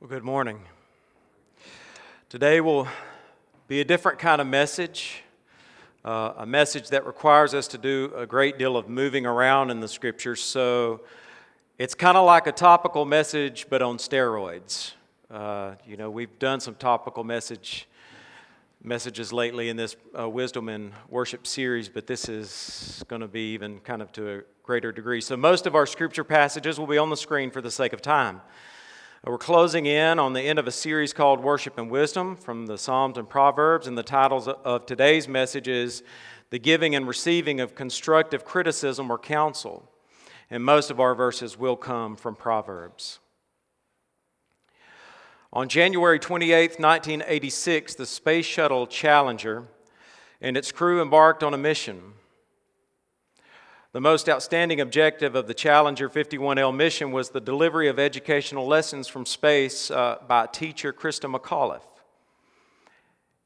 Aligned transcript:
Well, 0.00 0.08
good 0.08 0.24
morning. 0.24 0.62
Today 2.30 2.62
will 2.62 2.88
be 3.68 3.82
a 3.82 3.84
different 3.84 4.18
kind 4.18 4.40
of 4.40 4.46
message, 4.46 5.22
uh, 6.06 6.32
a 6.38 6.46
message 6.46 6.88
that 6.88 7.04
requires 7.04 7.52
us 7.52 7.68
to 7.68 7.76
do 7.76 8.10
a 8.16 8.24
great 8.24 8.56
deal 8.56 8.78
of 8.78 8.88
moving 8.88 9.26
around 9.26 9.68
in 9.68 9.80
the 9.80 9.88
scriptures. 9.88 10.40
So 10.40 11.02
it's 11.76 11.94
kind 11.94 12.16
of 12.16 12.24
like 12.24 12.46
a 12.46 12.52
topical 12.52 13.04
message, 13.04 13.66
but 13.68 13.82
on 13.82 13.98
steroids. 13.98 14.92
Uh, 15.30 15.72
you 15.86 15.98
know, 15.98 16.10
we've 16.10 16.38
done 16.38 16.60
some 16.60 16.76
topical 16.76 17.22
message 17.22 17.86
messages 18.82 19.34
lately 19.34 19.68
in 19.68 19.76
this 19.76 19.96
uh, 20.18 20.26
wisdom 20.26 20.70
and 20.70 20.92
worship 21.10 21.46
series, 21.46 21.90
but 21.90 22.06
this 22.06 22.26
is 22.26 23.04
going 23.08 23.20
to 23.20 23.28
be 23.28 23.52
even 23.52 23.80
kind 23.80 24.00
of 24.00 24.10
to 24.12 24.38
a 24.38 24.40
greater 24.62 24.92
degree. 24.92 25.20
So 25.20 25.36
most 25.36 25.66
of 25.66 25.74
our 25.74 25.84
scripture 25.84 26.24
passages 26.24 26.80
will 26.80 26.86
be 26.86 26.96
on 26.96 27.10
the 27.10 27.18
screen 27.18 27.50
for 27.50 27.60
the 27.60 27.70
sake 27.70 27.92
of 27.92 28.00
time. 28.00 28.40
Uh, 29.22 29.30
we're 29.30 29.36
closing 29.36 29.84
in 29.84 30.18
on 30.18 30.32
the 30.32 30.40
end 30.40 30.58
of 30.58 30.66
a 30.66 30.70
series 30.70 31.12
called 31.12 31.40
Worship 31.40 31.76
and 31.76 31.90
Wisdom 31.90 32.36
from 32.36 32.66
the 32.66 32.78
Psalms 32.78 33.18
and 33.18 33.28
Proverbs, 33.28 33.86
and 33.86 33.98
the 33.98 34.02
titles 34.02 34.48
of 34.48 34.86
today's 34.86 35.28
message 35.28 35.68
is 35.68 36.02
The 36.48 36.58
Giving 36.58 36.94
and 36.94 37.06
Receiving 37.06 37.60
of 37.60 37.74
Constructive 37.74 38.46
Criticism 38.46 39.10
or 39.10 39.18
Counsel. 39.18 39.86
And 40.48 40.64
most 40.64 40.90
of 40.90 41.00
our 41.00 41.14
verses 41.14 41.58
will 41.58 41.76
come 41.76 42.16
from 42.16 42.34
Proverbs. 42.34 43.18
On 45.52 45.68
January 45.68 46.18
28, 46.18 46.80
1986, 46.80 47.96
the 47.96 48.06
Space 48.06 48.46
Shuttle 48.46 48.86
Challenger 48.86 49.64
and 50.40 50.56
its 50.56 50.72
crew 50.72 51.02
embarked 51.02 51.42
on 51.42 51.52
a 51.52 51.58
mission. 51.58 52.14
The 53.92 54.00
most 54.00 54.28
outstanding 54.28 54.80
objective 54.80 55.34
of 55.34 55.48
the 55.48 55.54
Challenger 55.54 56.08
51L 56.08 56.72
mission 56.72 57.10
was 57.10 57.30
the 57.30 57.40
delivery 57.40 57.88
of 57.88 57.98
educational 57.98 58.64
lessons 58.64 59.08
from 59.08 59.26
space 59.26 59.90
uh, 59.90 60.18
by 60.28 60.46
teacher 60.46 60.92
Christa 60.92 61.28
McAuliffe. 61.28 61.82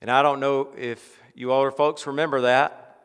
And 0.02 0.10
I 0.10 0.20
don't 0.20 0.40
know 0.40 0.68
if 0.76 1.18
you 1.34 1.50
older 1.50 1.70
folks 1.70 2.06
remember 2.06 2.42
that, 2.42 2.98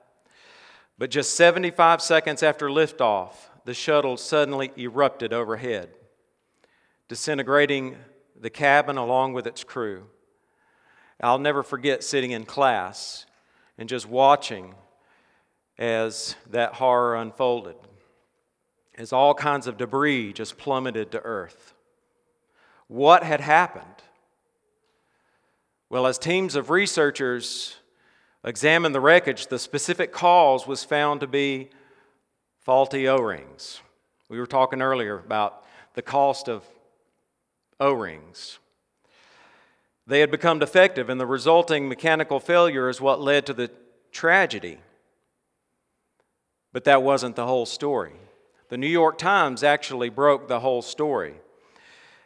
but 0.98 1.12
just 1.12 1.38
75 1.38 2.02
seconds 2.02 2.44
after 2.44 2.68
liftoff, 2.68 3.32
the 3.64 3.74
shuttle 3.74 4.18
suddenly 4.18 4.74
erupted 4.78 5.32
overhead, 5.32 5.92
disintegrating 7.08 7.96
the 8.38 8.50
cabin 8.50 8.98
along 8.98 9.32
with 9.32 9.48
its 9.48 9.64
crew. 9.64 10.08
I'll 11.22 11.40
never 11.40 11.64
forget 11.64 12.04
sitting 12.04 12.32
in 12.32 12.44
class 12.44 13.26
and 13.78 13.88
just 13.88 14.10
watching 14.10 14.76
as 15.80 16.36
that 16.52 16.74
horror 16.74 17.16
unfolded, 17.16 17.78
as 18.98 19.14
all 19.14 19.34
kinds 19.34 19.66
of 19.66 19.78
debris 19.78 20.34
just 20.34 20.58
plummeted 20.58 21.10
to 21.12 21.22
earth. 21.22 21.74
What 22.88 23.24
had 23.24 23.40
happened? 23.40 23.86
Well, 25.90 26.06
as 26.06 26.20
teams 26.20 26.56
of 26.56 26.70
researchers 26.70 27.78
examined 28.44 28.94
the 28.94 29.00
wreckage, 29.00 29.48
the 29.48 29.58
specific 29.58 30.12
cause 30.12 30.68
was 30.68 30.84
found 30.84 31.22
to 31.22 31.28
be 31.28 31.70
faulty 32.60 33.08
O 33.08 33.18
rings. 33.18 33.82
We 34.28 34.38
were 34.38 34.48
talking 34.48 34.82
earlier 34.82 35.18
about 35.18 35.64
the 35.94 36.02
cost 36.02 36.50
of 36.50 36.64
O 37.80 37.94
rings. 37.94 38.60
They 40.06 40.20
had 40.20 40.30
become 40.30 40.60
defective, 40.60 41.10
and 41.10 41.22
the 41.22 41.26
resulting 41.26 41.88
mechanical 41.88 42.42
failure 42.42 42.90
is 42.90 43.00
what 43.00 43.22
led 43.22 43.46
to 43.46 43.54
the 43.54 43.72
tragedy. 44.12 44.80
But 46.72 46.84
that 46.84 47.04
wasn't 47.04 47.36
the 47.36 47.48
whole 47.48 47.66
story. 47.66 48.14
The 48.70 48.78
New 48.78 48.88
York 48.88 49.18
Times 49.18 49.64
actually 49.64 50.10
broke 50.10 50.48
the 50.48 50.60
whole 50.60 50.82
story 50.82 51.36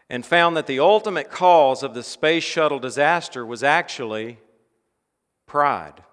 and 0.09 0.25
found 0.25 0.57
that 0.57 0.67
the 0.67 0.79
ultimate 0.79 1.31
cause 1.31 1.81
of 1.81 1.93
the 1.93 2.03
space 2.03 2.43
shuttle 2.43 2.79
disaster 2.79 3.45
was 3.45 3.63
actually 3.63 4.37
pride. 5.47 6.03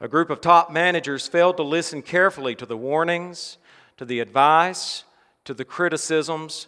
A 0.00 0.08
group 0.08 0.30
of 0.30 0.40
top 0.40 0.70
managers 0.70 1.28
failed 1.28 1.56
to 1.58 1.62
listen 1.62 2.02
carefully 2.02 2.54
to 2.54 2.66
the 2.66 2.76
warnings, 2.76 3.58
to 3.98 4.04
the 4.04 4.20
advice, 4.20 5.04
to 5.44 5.54
the 5.54 5.64
criticisms 5.64 6.66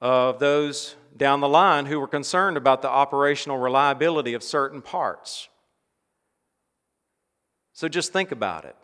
of 0.00 0.38
those 0.38 0.96
down 1.16 1.40
the 1.40 1.48
line 1.48 1.86
who 1.86 2.00
were 2.00 2.08
concerned 2.08 2.56
about 2.56 2.82
the 2.82 2.88
operational 2.88 3.58
reliability 3.58 4.34
of 4.34 4.42
certain 4.42 4.82
parts. 4.82 5.48
So 7.72 7.88
just 7.88 8.12
think 8.12 8.32
about 8.32 8.64
it 8.64 8.76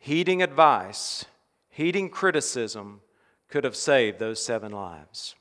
heeding 0.00 0.42
advice, 0.42 1.26
heeding 1.68 2.08
criticism, 2.08 3.02
could 3.48 3.62
have 3.64 3.76
saved 3.76 4.18
those 4.18 4.42
seven 4.42 4.72
lives. 4.72 5.36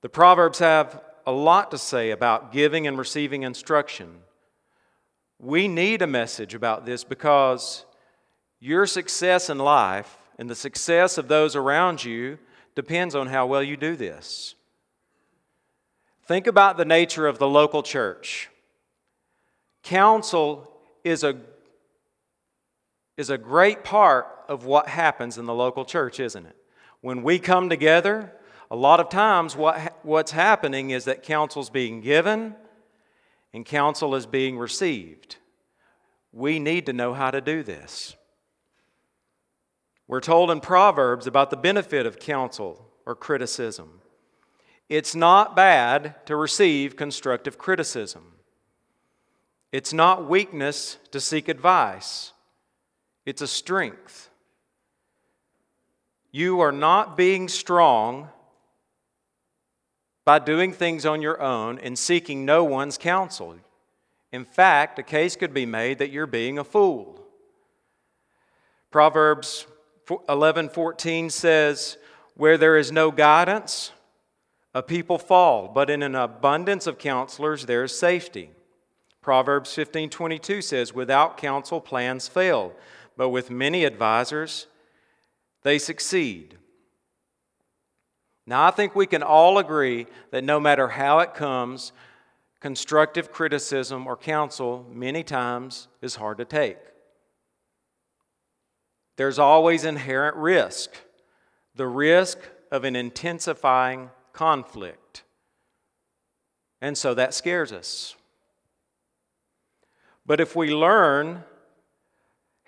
The 0.00 0.08
Proverbs 0.08 0.60
have 0.60 1.02
a 1.26 1.32
lot 1.32 1.70
to 1.72 1.78
say 1.78 2.10
about 2.10 2.52
giving 2.52 2.86
and 2.86 2.96
receiving 2.96 3.42
instruction. 3.42 4.20
We 5.38 5.68
need 5.68 6.00
a 6.00 6.06
message 6.06 6.54
about 6.54 6.86
this 6.86 7.04
because 7.04 7.84
your 8.60 8.86
success 8.86 9.50
in 9.50 9.58
life 9.58 10.16
and 10.38 10.48
the 10.48 10.54
success 10.54 11.18
of 11.18 11.28
those 11.28 11.56
around 11.56 12.04
you 12.04 12.38
depends 12.74 13.14
on 13.14 13.26
how 13.26 13.46
well 13.46 13.62
you 13.62 13.76
do 13.76 13.96
this. 13.96 14.54
Think 16.24 16.46
about 16.46 16.76
the 16.76 16.84
nature 16.84 17.26
of 17.26 17.38
the 17.38 17.48
local 17.48 17.82
church. 17.82 18.48
Counsel 19.82 20.70
is 21.02 21.24
a 21.24 21.36
is 23.20 23.28
a 23.28 23.36
great 23.36 23.84
part 23.84 24.26
of 24.48 24.64
what 24.64 24.88
happens 24.88 25.36
in 25.36 25.44
the 25.44 25.54
local 25.54 25.84
church, 25.84 26.18
isn't 26.18 26.46
it? 26.46 26.56
When 27.02 27.22
we 27.22 27.38
come 27.38 27.68
together, 27.68 28.32
a 28.70 28.76
lot 28.76 28.98
of 28.98 29.10
times 29.10 29.54
what, 29.54 29.98
what's 30.02 30.32
happening 30.32 30.88
is 30.88 31.04
that 31.04 31.22
counsel's 31.22 31.68
being 31.68 32.00
given 32.00 32.54
and 33.52 33.66
counsel 33.66 34.14
is 34.14 34.24
being 34.24 34.56
received. 34.56 35.36
We 36.32 36.58
need 36.58 36.86
to 36.86 36.94
know 36.94 37.12
how 37.12 37.30
to 37.30 37.42
do 37.42 37.62
this. 37.62 38.16
We're 40.08 40.20
told 40.22 40.50
in 40.50 40.60
Proverbs 40.60 41.26
about 41.26 41.50
the 41.50 41.58
benefit 41.58 42.06
of 42.06 42.18
counsel 42.18 42.88
or 43.04 43.14
criticism. 43.14 44.00
It's 44.88 45.14
not 45.14 45.54
bad 45.54 46.14
to 46.24 46.36
receive 46.36 46.96
constructive 46.96 47.58
criticism. 47.58 48.32
It's 49.72 49.92
not 49.92 50.26
weakness 50.26 50.96
to 51.10 51.20
seek 51.20 51.48
advice. 51.48 52.32
It's 53.26 53.42
a 53.42 53.46
strength. 53.46 54.30
You 56.32 56.60
are 56.60 56.72
not 56.72 57.16
being 57.16 57.48
strong 57.48 58.28
by 60.24 60.38
doing 60.38 60.72
things 60.72 61.04
on 61.04 61.22
your 61.22 61.40
own 61.40 61.78
and 61.78 61.98
seeking 61.98 62.44
no 62.44 62.62
one's 62.62 62.96
counsel. 62.96 63.56
In 64.32 64.44
fact, 64.44 64.98
a 64.98 65.02
case 65.02 65.34
could 65.34 65.52
be 65.52 65.66
made 65.66 65.98
that 65.98 66.10
you're 66.10 66.26
being 66.26 66.58
a 66.58 66.64
fool. 66.64 67.20
Proverbs 68.90 69.66
11:14 70.28 71.30
says, 71.30 71.96
"Where 72.34 72.56
there 72.56 72.76
is 72.76 72.92
no 72.92 73.10
guidance, 73.10 73.92
a 74.72 74.82
people 74.82 75.18
fall, 75.18 75.68
but 75.68 75.90
in 75.90 76.02
an 76.02 76.14
abundance 76.14 76.86
of 76.86 76.98
counselors 76.98 77.66
there 77.66 77.84
is 77.84 77.96
safety." 77.98 78.50
Proverbs 79.20 79.74
15:22 79.74 80.62
says, 80.62 80.92
"Without 80.92 81.36
counsel 81.36 81.80
plans 81.80 82.28
fail, 82.28 82.74
but 83.20 83.28
with 83.28 83.50
many 83.50 83.84
advisors, 83.84 84.66
they 85.62 85.78
succeed. 85.78 86.56
Now, 88.46 88.66
I 88.66 88.70
think 88.70 88.94
we 88.94 89.04
can 89.04 89.22
all 89.22 89.58
agree 89.58 90.06
that 90.30 90.42
no 90.42 90.58
matter 90.58 90.88
how 90.88 91.18
it 91.18 91.34
comes, 91.34 91.92
constructive 92.60 93.30
criticism 93.30 94.06
or 94.06 94.16
counsel 94.16 94.86
many 94.90 95.22
times 95.22 95.88
is 96.00 96.14
hard 96.14 96.38
to 96.38 96.46
take. 96.46 96.78
There's 99.18 99.38
always 99.38 99.84
inherent 99.84 100.38
risk 100.38 100.92
the 101.74 101.88
risk 101.88 102.38
of 102.72 102.84
an 102.84 102.96
intensifying 102.96 104.08
conflict. 104.32 105.24
And 106.80 106.96
so 106.96 107.12
that 107.12 107.34
scares 107.34 107.70
us. 107.70 108.16
But 110.24 110.40
if 110.40 110.56
we 110.56 110.72
learn 110.72 111.44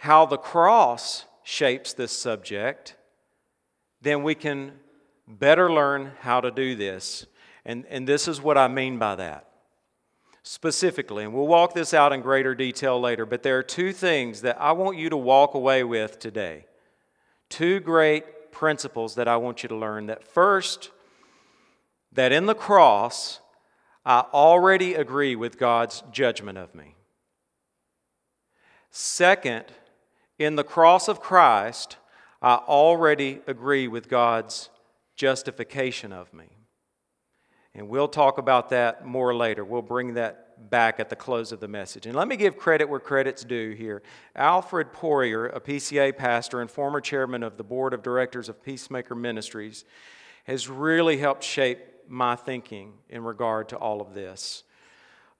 how 0.02 0.26
the 0.26 0.36
cross 0.36 1.26
shapes 1.44 1.92
this 1.92 2.10
subject, 2.10 2.96
then 4.00 4.24
we 4.24 4.34
can 4.34 4.72
better 5.28 5.72
learn 5.72 6.10
how 6.18 6.40
to 6.40 6.50
do 6.50 6.74
this. 6.74 7.24
And, 7.64 7.86
and 7.88 8.08
this 8.08 8.26
is 8.26 8.42
what 8.42 8.58
I 8.58 8.66
mean 8.66 8.98
by 8.98 9.14
that. 9.14 9.48
Specifically, 10.42 11.22
and 11.22 11.32
we'll 11.32 11.46
walk 11.46 11.72
this 11.72 11.94
out 11.94 12.12
in 12.12 12.20
greater 12.20 12.52
detail 12.52 13.00
later, 13.00 13.24
but 13.24 13.44
there 13.44 13.56
are 13.58 13.62
two 13.62 13.92
things 13.92 14.40
that 14.40 14.60
I 14.60 14.72
want 14.72 14.98
you 14.98 15.08
to 15.08 15.16
walk 15.16 15.54
away 15.54 15.84
with 15.84 16.18
today. 16.18 16.66
Two 17.48 17.78
great 17.78 18.50
principles 18.50 19.14
that 19.14 19.28
I 19.28 19.36
want 19.36 19.62
you 19.62 19.68
to 19.68 19.76
learn. 19.76 20.06
That 20.06 20.24
first, 20.24 20.90
that 22.10 22.32
in 22.32 22.46
the 22.46 22.56
cross, 22.56 23.38
I 24.04 24.24
already 24.34 24.94
agree 24.94 25.36
with 25.36 25.60
God's 25.60 26.02
judgment 26.10 26.58
of 26.58 26.74
me. 26.74 26.96
Second, 28.90 29.66
in 30.42 30.56
the 30.56 30.64
cross 30.64 31.08
of 31.08 31.20
Christ, 31.20 31.96
I 32.40 32.56
already 32.56 33.40
agree 33.46 33.88
with 33.88 34.08
God's 34.08 34.70
justification 35.16 36.12
of 36.12 36.32
me. 36.34 36.46
And 37.74 37.88
we'll 37.88 38.08
talk 38.08 38.38
about 38.38 38.70
that 38.70 39.06
more 39.06 39.34
later. 39.34 39.64
We'll 39.64 39.82
bring 39.82 40.14
that 40.14 40.70
back 40.70 41.00
at 41.00 41.08
the 41.08 41.16
close 41.16 41.52
of 41.52 41.60
the 41.60 41.68
message. 41.68 42.06
And 42.06 42.14
let 42.14 42.28
me 42.28 42.36
give 42.36 42.56
credit 42.56 42.88
where 42.88 43.00
credit's 43.00 43.44
due 43.44 43.70
here. 43.70 44.02
Alfred 44.36 44.92
Poirier, 44.92 45.46
a 45.46 45.60
PCA 45.60 46.16
pastor 46.16 46.60
and 46.60 46.70
former 46.70 47.00
chairman 47.00 47.42
of 47.42 47.56
the 47.56 47.64
board 47.64 47.94
of 47.94 48.02
directors 48.02 48.48
of 48.48 48.62
Peacemaker 48.62 49.14
Ministries, 49.14 49.84
has 50.44 50.68
really 50.68 51.16
helped 51.16 51.44
shape 51.44 51.78
my 52.08 52.36
thinking 52.36 52.92
in 53.08 53.24
regard 53.24 53.68
to 53.70 53.76
all 53.76 54.00
of 54.00 54.14
this. 54.14 54.64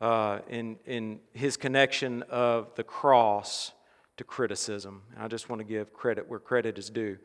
Uh, 0.01 0.41
in, 0.49 0.77
in 0.87 1.21
his 1.33 1.57
connection 1.57 2.23
of 2.25 2.75
the 2.75 2.83
cross 2.83 3.73
to 4.23 4.27
criticism. 4.27 5.03
I 5.19 5.27
just 5.27 5.49
want 5.49 5.59
to 5.59 5.65
give 5.65 5.93
credit 5.93 6.29
where 6.29 6.39
credit 6.39 6.79
is 6.79 6.91
due. 6.91 7.19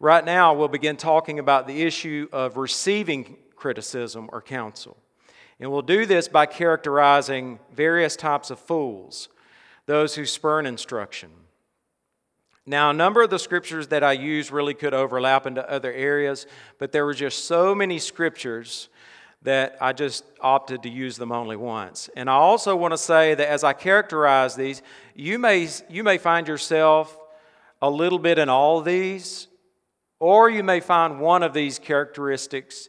Right 0.00 0.24
now, 0.24 0.54
we'll 0.54 0.68
begin 0.68 0.96
talking 0.96 1.38
about 1.38 1.66
the 1.66 1.82
issue 1.82 2.26
of 2.32 2.56
receiving 2.56 3.36
criticism 3.54 4.30
or 4.32 4.40
counsel. 4.40 4.96
And 5.60 5.70
we'll 5.70 5.82
do 5.82 6.06
this 6.06 6.26
by 6.26 6.46
characterizing 6.46 7.58
various 7.74 8.16
types 8.16 8.50
of 8.50 8.58
fools, 8.58 9.28
those 9.84 10.14
who 10.14 10.24
spurn 10.24 10.64
instruction. 10.64 11.30
Now, 12.64 12.90
a 12.90 12.94
number 12.94 13.22
of 13.22 13.28
the 13.28 13.38
scriptures 13.38 13.88
that 13.88 14.02
I 14.02 14.12
use 14.12 14.50
really 14.50 14.74
could 14.74 14.94
overlap 14.94 15.46
into 15.46 15.68
other 15.70 15.92
areas, 15.92 16.46
but 16.78 16.92
there 16.92 17.04
were 17.04 17.14
just 17.14 17.44
so 17.44 17.74
many 17.74 17.98
scriptures 17.98 18.88
that 19.42 19.76
I 19.80 19.92
just 19.92 20.24
opted 20.40 20.82
to 20.82 20.88
use 20.88 21.16
them 21.16 21.30
only 21.30 21.56
once. 21.56 22.10
And 22.16 22.28
I 22.28 22.34
also 22.34 22.74
want 22.74 22.92
to 22.92 22.98
say 22.98 23.34
that 23.34 23.48
as 23.48 23.62
I 23.62 23.72
characterize 23.72 24.56
these, 24.56 24.82
you 25.14 25.38
may, 25.38 25.68
you 25.88 26.02
may 26.02 26.18
find 26.18 26.48
yourself 26.48 27.16
a 27.80 27.88
little 27.88 28.18
bit 28.18 28.38
in 28.38 28.48
all 28.48 28.80
these, 28.80 29.46
or 30.18 30.50
you 30.50 30.64
may 30.64 30.80
find 30.80 31.20
one 31.20 31.44
of 31.44 31.52
these 31.52 31.78
characteristics 31.78 32.88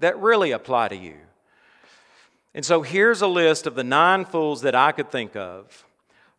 that 0.00 0.18
really 0.18 0.50
apply 0.50 0.88
to 0.88 0.96
you. 0.96 1.16
And 2.54 2.64
so 2.64 2.82
here's 2.82 3.22
a 3.22 3.26
list 3.26 3.66
of 3.66 3.74
the 3.74 3.84
nine 3.84 4.24
fools 4.26 4.62
that 4.62 4.74
I 4.74 4.92
could 4.92 5.10
think 5.10 5.34
of. 5.34 5.84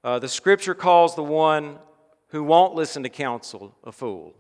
Uh, 0.04 0.19
the 0.19 0.30
scripture 0.30 0.75
calls 0.75 1.16
the 1.16 1.24
one 1.24 1.80
who 2.27 2.44
won't 2.44 2.75
listen 2.75 3.01
to 3.04 3.10
counsel 3.10 3.75
a 3.83 3.92
fool. 3.92 4.36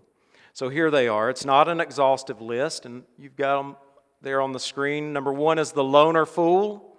So 0.53 0.69
here 0.69 0.91
they 0.91 1.07
are. 1.07 1.29
It's 1.29 1.43
not 1.43 1.67
an 1.67 1.81
exhaustive 1.81 2.39
list, 2.39 2.85
and 2.85 3.03
you've 3.17 3.35
got 3.35 3.57
them 3.57 3.75
there 4.25 4.41
on 4.41 4.53
the 4.53 4.59
screen. 4.59 5.13
Number 5.13 5.31
one 5.31 5.59
is 5.59 5.71
the 5.71 5.83
loner 5.83 6.25
fool, 6.25 6.97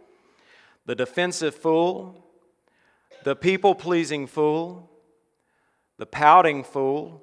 the 0.87 0.94
defensive 0.94 1.56
fool, 1.56 2.25
the 3.25 3.34
people 3.34 3.75
pleasing 3.75 4.28
fool, 4.28 4.88
the 5.99 6.06
pouting 6.06 6.62
fool, 6.62 7.20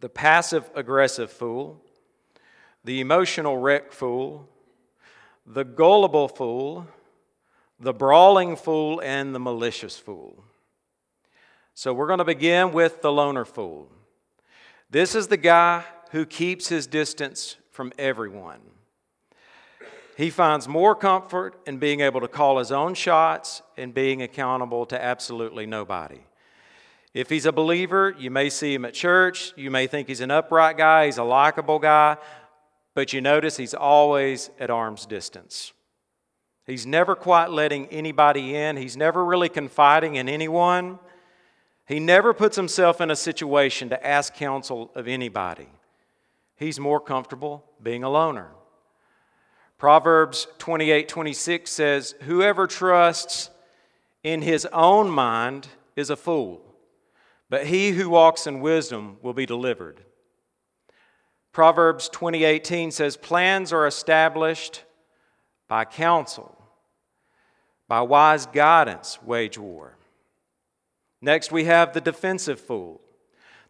the 0.00 0.08
passive 0.08 0.70
aggressive 0.74 1.30
fool, 1.30 1.82
the 2.82 3.02
emotional 3.02 3.58
wreck 3.58 3.92
fool, 3.92 4.48
the 5.44 5.64
gullible 5.64 6.28
fool, 6.28 6.86
the 7.78 7.92
brawling 7.92 8.56
fool, 8.56 9.02
and 9.04 9.34
the 9.34 9.38
malicious 9.38 9.98
fool. 9.98 10.44
So 11.74 11.92
we're 11.92 12.06
going 12.06 12.20
to 12.20 12.24
begin 12.24 12.72
with 12.72 13.02
the 13.02 13.12
loner 13.12 13.44
fool. 13.44 13.90
This 14.88 15.14
is 15.14 15.28
the 15.28 15.36
guy 15.36 15.84
who 16.12 16.24
keeps 16.24 16.68
his 16.68 16.86
distance 16.86 17.56
from 17.72 17.92
everyone. 17.98 18.60
He 20.16 20.30
finds 20.30 20.68
more 20.68 20.94
comfort 20.94 21.60
in 21.66 21.78
being 21.78 22.00
able 22.00 22.20
to 22.20 22.28
call 22.28 22.58
his 22.58 22.70
own 22.70 22.94
shots 22.94 23.62
and 23.76 23.94
being 23.94 24.22
accountable 24.22 24.86
to 24.86 25.02
absolutely 25.02 25.66
nobody. 25.66 26.20
If 27.14 27.28
he's 27.28 27.46
a 27.46 27.52
believer, 27.52 28.14
you 28.18 28.30
may 28.30 28.50
see 28.50 28.74
him 28.74 28.84
at 28.84 28.94
church. 28.94 29.52
You 29.56 29.70
may 29.70 29.86
think 29.86 30.08
he's 30.08 30.20
an 30.20 30.30
upright 30.30 30.76
guy, 30.76 31.06
he's 31.06 31.18
a 31.18 31.24
likable 31.24 31.78
guy, 31.78 32.18
but 32.94 33.12
you 33.12 33.20
notice 33.20 33.56
he's 33.56 33.74
always 33.74 34.50
at 34.60 34.70
arm's 34.70 35.06
distance. 35.06 35.72
He's 36.66 36.86
never 36.86 37.16
quite 37.16 37.50
letting 37.50 37.88
anybody 37.88 38.54
in, 38.54 38.76
he's 38.76 38.96
never 38.96 39.24
really 39.24 39.48
confiding 39.48 40.16
in 40.16 40.28
anyone. 40.28 40.98
He 41.86 41.98
never 41.98 42.32
puts 42.32 42.56
himself 42.56 43.00
in 43.00 43.10
a 43.10 43.16
situation 43.16 43.88
to 43.88 44.06
ask 44.06 44.34
counsel 44.34 44.92
of 44.94 45.08
anybody. 45.08 45.68
He's 46.62 46.78
more 46.78 47.00
comfortable 47.00 47.64
being 47.82 48.04
a 48.04 48.08
loner. 48.08 48.52
Proverbs 49.78 50.46
28 50.58 51.08
26 51.08 51.68
says, 51.68 52.14
Whoever 52.22 52.68
trusts 52.68 53.50
in 54.22 54.42
his 54.42 54.64
own 54.66 55.10
mind 55.10 55.66
is 55.96 56.08
a 56.08 56.16
fool, 56.16 56.62
but 57.50 57.66
he 57.66 57.90
who 57.90 58.08
walks 58.08 58.46
in 58.46 58.60
wisdom 58.60 59.16
will 59.22 59.32
be 59.32 59.44
delivered. 59.44 60.04
Proverbs 61.50 62.08
20:18 62.10 62.92
says 62.92 63.16
plans 63.16 63.72
are 63.72 63.86
established 63.86 64.84
by 65.66 65.84
counsel. 65.84 66.56
By 67.88 68.02
wise 68.02 68.46
guidance 68.46 69.20
wage 69.20 69.58
war. 69.58 69.98
Next 71.20 71.50
we 71.50 71.64
have 71.64 71.92
the 71.92 72.00
defensive 72.00 72.60
fool. 72.60 73.00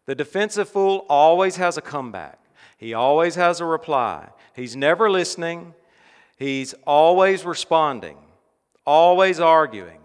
The 0.05 0.13
defensive 0.13 0.69
fool 0.69 1.07
always 1.09 1.55
has 1.55 1.75
a 1.75 1.81
comeback. 1.81 2.42
He 2.77 2.93
always 2.93 3.35
has 3.35 3.61
a 3.61 3.65
reply. 3.65 4.29
He's 4.55 4.75
never 4.75 5.09
listening. 5.09 5.73
He's 6.37 6.73
always 6.85 7.45
responding, 7.45 8.17
always 8.85 9.39
arguing. 9.39 9.99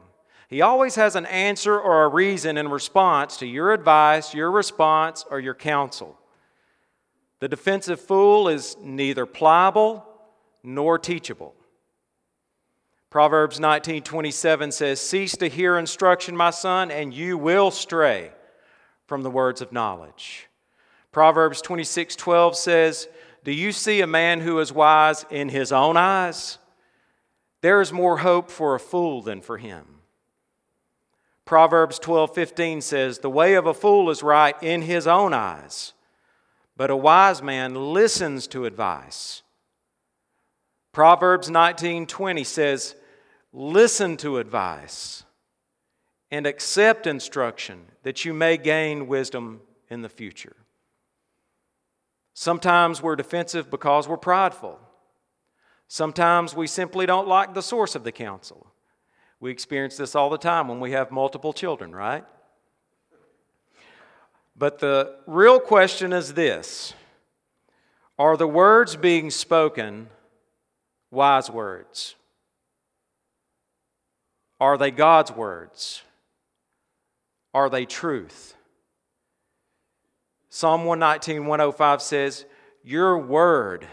He 0.48 0.62
always 0.62 0.94
has 0.94 1.14
an 1.14 1.26
answer 1.26 1.78
or 1.78 2.04
a 2.04 2.08
reason 2.08 2.56
in 2.56 2.68
response 2.68 3.36
to 3.38 3.46
your 3.46 3.72
advice, 3.72 4.32
your 4.32 4.50
response, 4.50 5.24
or 5.30 5.40
your 5.40 5.54
counsel. 5.54 6.18
The 7.40 7.48
defensive 7.48 8.00
fool 8.00 8.48
is 8.48 8.76
neither 8.80 9.26
pliable 9.26 10.06
nor 10.62 10.98
teachable. 10.98 11.54
Proverbs 13.10 13.58
19:27 13.58 14.70
says, 14.70 15.00
"Cease 15.00 15.36
to 15.36 15.48
hear 15.48 15.78
instruction, 15.78 16.36
my 16.36 16.50
son, 16.50 16.90
and 16.90 17.14
you 17.14 17.38
will 17.38 17.70
stray 17.70 18.32
from 19.06 19.22
the 19.22 19.30
words 19.30 19.60
of 19.62 19.72
knowledge." 19.72 20.48
Proverbs 21.12 21.62
26:12 21.62 22.54
says, 22.56 23.08
"Do 23.44 23.52
you 23.52 23.72
see 23.72 24.00
a 24.00 24.06
man 24.06 24.40
who 24.40 24.58
is 24.60 24.72
wise 24.72 25.24
in 25.30 25.48
his 25.48 25.72
own 25.72 25.96
eyes? 25.96 26.58
There 27.60 27.80
is 27.80 27.92
more 27.92 28.18
hope 28.18 28.50
for 28.50 28.74
a 28.74 28.80
fool 28.80 29.22
than 29.22 29.40
for 29.40 29.58
him." 29.58 30.02
Proverbs 31.44 31.98
12:15 31.98 32.80
says, 32.80 33.20
"The 33.20 33.30
way 33.30 33.54
of 33.54 33.66
a 33.66 33.74
fool 33.74 34.10
is 34.10 34.22
right 34.22 34.56
in 34.62 34.82
his 34.82 35.06
own 35.06 35.32
eyes." 35.32 35.94
but 36.78 36.90
a 36.90 36.96
wise 36.96 37.42
man 37.42 37.74
listens 37.92 38.46
to 38.46 38.64
advice. 38.64 39.42
Proverbs 40.92 41.50
19:20 41.50 42.44
says, 42.44 42.94
"Listen 43.52 44.16
to 44.18 44.38
advice 44.38 45.24
and 46.30 46.46
accept 46.46 47.06
instruction 47.06 47.90
that 48.04 48.24
you 48.24 48.32
may 48.32 48.56
gain 48.56 49.08
wisdom 49.08 49.60
in 49.90 50.02
the 50.02 50.08
future." 50.08 50.56
Sometimes 52.40 53.02
we're 53.02 53.16
defensive 53.16 53.68
because 53.68 54.06
we're 54.06 54.16
prideful. 54.16 54.78
Sometimes 55.88 56.54
we 56.54 56.68
simply 56.68 57.04
don't 57.04 57.26
like 57.26 57.52
the 57.52 57.62
source 57.62 57.96
of 57.96 58.04
the 58.04 58.12
counsel. 58.12 58.68
We 59.40 59.50
experience 59.50 59.96
this 59.96 60.14
all 60.14 60.30
the 60.30 60.38
time 60.38 60.68
when 60.68 60.78
we 60.78 60.92
have 60.92 61.10
multiple 61.10 61.52
children, 61.52 61.92
right? 61.92 62.24
But 64.56 64.78
the 64.78 65.16
real 65.26 65.58
question 65.58 66.12
is 66.12 66.34
this 66.34 66.94
Are 68.20 68.36
the 68.36 68.46
words 68.46 68.94
being 68.94 69.32
spoken 69.32 70.08
wise 71.10 71.50
words? 71.50 72.14
Are 74.60 74.78
they 74.78 74.92
God's 74.92 75.32
words? 75.32 76.02
Are 77.52 77.68
they 77.68 77.84
truth? 77.84 78.54
Psalm 80.58 80.86
119, 80.86 81.46
105 81.46 82.02
says, 82.02 82.44
Your 82.82 83.16
word 83.16 83.86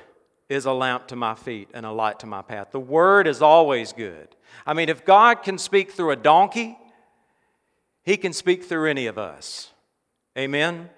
is 0.50 0.66
a 0.66 0.74
lamp 0.74 1.06
to 1.10 1.16
my 1.16 1.36
feet 1.36 1.70
and 1.76 1.86
a 1.86 1.92
light 1.92 2.18
to 2.22 2.26
my 2.26 2.42
path. 2.42 2.72
The 2.72 2.80
word 2.80 3.28
is 3.28 3.40
always 3.40 3.94
good. 3.94 4.30
I 4.66 4.74
mean, 4.74 4.90
if 4.90 5.06
God 5.06 5.44
can 5.44 5.60
speak 5.60 5.92
through 5.92 6.10
a 6.10 6.16
donkey, 6.16 6.76
he 8.02 8.18
can 8.18 8.34
speak 8.34 8.64
through 8.64 8.90
any 8.90 9.06
of 9.06 9.20
us. 9.20 9.74
Amen? 10.36 10.90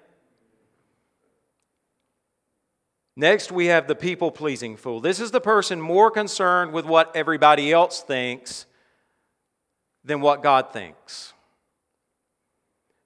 Next, 3.14 3.52
we 3.52 3.66
have 3.66 3.88
the 3.88 3.94
people 3.94 4.30
pleasing 4.30 4.74
fool. 4.74 5.00
This 5.02 5.20
is 5.20 5.32
the 5.32 5.38
person 5.38 5.82
more 5.82 6.10
concerned 6.10 6.72
with 6.72 6.86
what 6.86 7.14
everybody 7.14 7.74
else 7.74 8.00
thinks 8.00 8.64
than 10.02 10.22
what 10.22 10.42
God 10.42 10.72
thinks. 10.72 11.34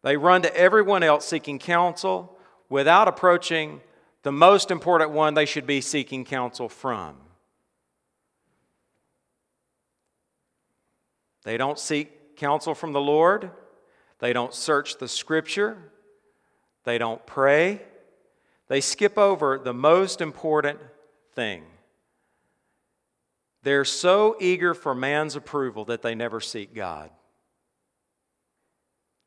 They 0.05 0.17
run 0.17 0.43
to 0.43 0.57
everyone 0.57 1.03
else 1.03 1.27
seeking 1.27 1.59
counsel 1.59 2.32
without 2.73 3.07
approaching 3.07 3.83
the 4.23 4.33
most 4.33 4.71
important 4.71 5.11
one 5.11 5.35
they 5.35 5.45
should 5.45 5.67
be 5.67 5.83
seeking 5.83 6.25
counsel 6.25 6.71
from. 6.71 7.15
They 11.45 11.59
don't 11.59 11.79
seek 11.79 12.35
counsel 12.37 12.75
from 12.75 12.95
the 12.95 13.01
Lord. 13.01 13.51
They 14.21 14.33
don't 14.33 14.55
search 14.55 14.97
the 14.97 15.07
scripture. 15.07 15.77
They 16.85 16.97
don't 16.97 17.25
pray. 17.27 17.83
they 18.69 18.81
skip 18.81 19.19
over 19.19 19.59
the 19.59 19.75
most 19.75 20.23
important 20.23 20.79
thing. 21.35 21.65
They're 23.65 23.85
so 23.85 24.35
eager 24.41 24.73
for 24.73 24.95
man's 24.95 25.37
approval 25.37 25.85
that 25.85 26.01
they 26.01 26.15
never 26.15 26.41
seek 26.41 26.75
God. 26.75 27.11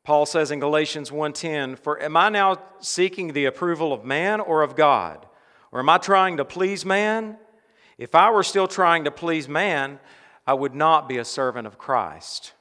Paul 0.06 0.28
says 0.28 0.52
in 0.52 0.60
Galatians 0.60 1.12
1:10, 1.12 1.76
"For 1.76 2.02
am 2.02 2.16
I 2.16 2.30
now 2.30 2.58
seeking 2.80 3.34
the 3.34 3.46
approval 3.46 3.92
of 3.92 4.06
man 4.06 4.40
or 4.40 4.62
of 4.62 4.76
God? 4.76 5.26
Or 5.72 5.80
am 5.80 5.90
I 5.90 5.98
trying 5.98 6.38
to 6.38 6.46
please 6.46 6.86
man? 6.86 7.38
If 7.98 8.14
I 8.14 8.30
were 8.30 8.44
still 8.44 8.68
trying 8.68 9.04
to 9.06 9.12
please 9.12 9.50
man, 9.50 10.00
I 10.46 10.54
would 10.54 10.76
not 10.76 11.10
be 11.10 11.18
a 11.18 11.26
servant 11.26 11.66
of 11.66 11.80
Christ." 11.80 12.54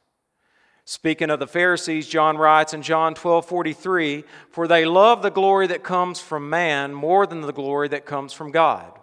Speaking 0.86 1.30
of 1.30 1.38
the 1.38 1.46
Pharisees, 1.46 2.08
John 2.08 2.36
writes 2.36 2.74
in 2.74 2.82
John 2.82 3.14
12:43, 3.14 4.24
For 4.50 4.66
they 4.66 4.84
love 4.84 5.22
the 5.22 5.30
glory 5.30 5.66
that 5.66 5.82
comes 5.82 6.20
from 6.20 6.50
man 6.50 6.92
more 6.94 7.26
than 7.26 7.42
the 7.42 7.52
glory 7.52 7.88
that 7.88 8.06
comes 8.06 8.32
from 8.32 8.50
God. 8.50 8.98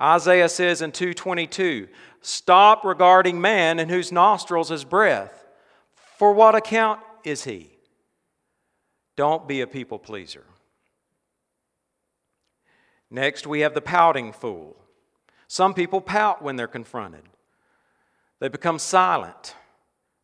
Isaiah 0.00 0.48
says 0.48 0.82
in 0.82 0.92
222, 0.92 1.88
Stop 2.20 2.84
regarding 2.84 3.40
man 3.40 3.80
in 3.80 3.88
whose 3.88 4.12
nostrils 4.12 4.70
is 4.70 4.84
breath. 4.84 5.46
For 6.16 6.32
what 6.32 6.56
account 6.56 7.00
is 7.24 7.44
he? 7.44 7.70
Don't 9.16 9.48
be 9.48 9.60
a 9.60 9.66
people 9.66 9.98
pleaser. 9.98 10.44
Next, 13.10 13.46
we 13.46 13.60
have 13.60 13.74
the 13.74 13.80
pouting 13.80 14.32
fool. 14.32 14.76
Some 15.48 15.74
people 15.74 16.00
pout 16.00 16.42
when 16.42 16.56
they're 16.56 16.66
confronted, 16.66 17.22
they 18.38 18.48
become 18.48 18.78
silent, 18.78 19.54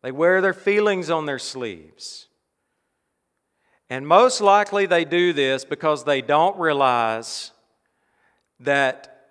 they 0.02 0.12
wear 0.12 0.40
their 0.40 0.54
feelings 0.54 1.10
on 1.10 1.26
their 1.26 1.38
sleeves. 1.38 2.28
And 3.90 4.06
most 4.06 4.40
likely 4.40 4.86
they 4.86 5.04
do 5.04 5.32
this 5.32 5.64
because 5.64 6.04
they 6.04 6.22
don't 6.22 6.58
realize 6.58 7.52
that 8.60 9.28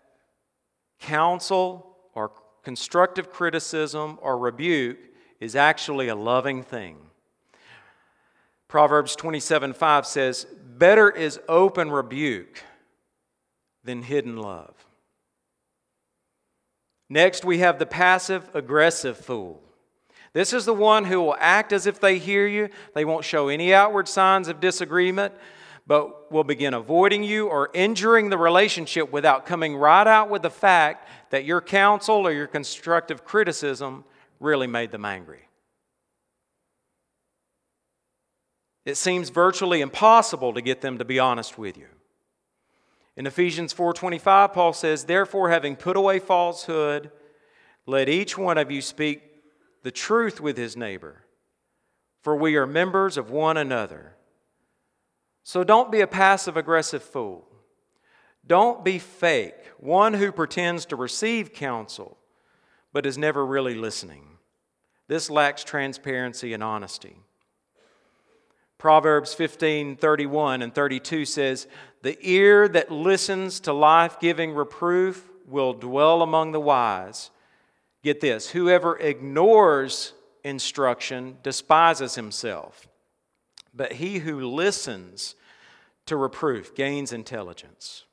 counsel 0.99 1.97
or 2.13 2.31
constructive 2.63 3.31
criticism 3.31 4.19
or 4.21 4.37
rebuke 4.37 4.99
is 5.39 5.55
actually 5.55 6.07
a 6.07 6.15
loving 6.15 6.63
thing. 6.63 6.97
Proverbs 8.73 9.15
27 9.15 9.73
5 9.73 10.03
says, 10.07 10.47
Better 10.79 11.07
is 11.07 11.39
open 11.47 11.91
rebuke 11.91 12.63
than 13.83 14.01
hidden 14.01 14.35
love. 14.35 14.73
Next, 17.07 17.45
we 17.45 17.59
have 17.59 17.77
the 17.77 17.85
passive 17.85 18.49
aggressive 18.55 19.15
fool. 19.15 19.61
This 20.33 20.53
is 20.53 20.65
the 20.65 20.73
one 20.73 21.05
who 21.05 21.21
will 21.21 21.35
act 21.37 21.71
as 21.71 21.85
if 21.85 21.99
they 21.99 22.17
hear 22.17 22.47
you. 22.47 22.69
They 22.95 23.05
won't 23.05 23.25
show 23.25 23.47
any 23.47 23.75
outward 23.75 24.07
signs 24.07 24.47
of 24.47 24.59
disagreement, 24.59 25.35
but 25.85 26.31
will 26.31 26.43
begin 26.43 26.73
avoiding 26.73 27.23
you 27.23 27.49
or 27.49 27.69
injuring 27.75 28.31
the 28.31 28.39
relationship 28.39 29.11
without 29.11 29.45
coming 29.45 29.77
right 29.77 30.07
out 30.07 30.31
with 30.31 30.41
the 30.41 30.49
fact 30.49 31.07
that 31.29 31.45
your 31.45 31.61
counsel 31.61 32.25
or 32.27 32.31
your 32.31 32.47
constructive 32.47 33.23
criticism 33.23 34.03
really 34.39 34.65
made 34.65 34.89
them 34.89 35.05
angry. 35.05 35.47
It 38.85 38.95
seems 38.95 39.29
virtually 39.29 39.81
impossible 39.81 40.53
to 40.53 40.61
get 40.61 40.81
them 40.81 40.97
to 40.97 41.05
be 41.05 41.19
honest 41.19 41.57
with 41.57 41.77
you. 41.77 41.87
In 43.15 43.27
Ephesians 43.27 43.73
4:25 43.73 44.53
Paul 44.53 44.73
says, 44.73 45.05
"Therefore 45.05 45.49
having 45.49 45.75
put 45.75 45.95
away 45.95 46.19
falsehood, 46.19 47.11
let 47.85 48.09
each 48.09 48.37
one 48.37 48.57
of 48.57 48.71
you 48.71 48.81
speak 48.81 49.21
the 49.83 49.91
truth 49.91 50.41
with 50.41 50.57
his 50.57 50.75
neighbor, 50.75 51.25
for 52.21 52.35
we 52.35 52.55
are 52.55 52.65
members 52.65 53.17
of 53.17 53.29
one 53.29 53.57
another." 53.57 54.15
So 55.43 55.63
don't 55.63 55.91
be 55.91 56.01
a 56.01 56.07
passive 56.07 56.57
aggressive 56.57 57.03
fool. 57.03 57.47
Don't 58.45 58.83
be 58.83 58.99
fake, 58.99 59.71
one 59.77 60.15
who 60.15 60.31
pretends 60.31 60.85
to 60.87 60.95
receive 60.95 61.53
counsel 61.53 62.17
but 62.93 63.07
is 63.07 63.17
never 63.17 63.45
really 63.45 63.73
listening. 63.73 64.37
This 65.07 65.29
lacks 65.29 65.63
transparency 65.63 66.53
and 66.53 66.63
honesty. 66.63 67.17
Proverbs 68.77 69.33
15 69.33 69.95
31 69.95 70.61
and 70.61 70.73
32 70.73 71.25
says, 71.25 71.67
The 72.01 72.17
ear 72.21 72.67
that 72.67 72.91
listens 72.91 73.59
to 73.61 73.73
life 73.73 74.19
giving 74.19 74.53
reproof 74.53 75.29
will 75.47 75.73
dwell 75.73 76.21
among 76.21 76.51
the 76.51 76.59
wise. 76.59 77.29
Get 78.03 78.19
this 78.19 78.49
whoever 78.49 78.97
ignores 78.99 80.13
instruction 80.43 81.37
despises 81.43 82.15
himself, 82.15 82.87
but 83.73 83.93
he 83.93 84.19
who 84.19 84.45
listens 84.45 85.35
to 86.05 86.17
reproof 86.17 86.75
gains 86.75 87.13
intelligence. 87.13 88.03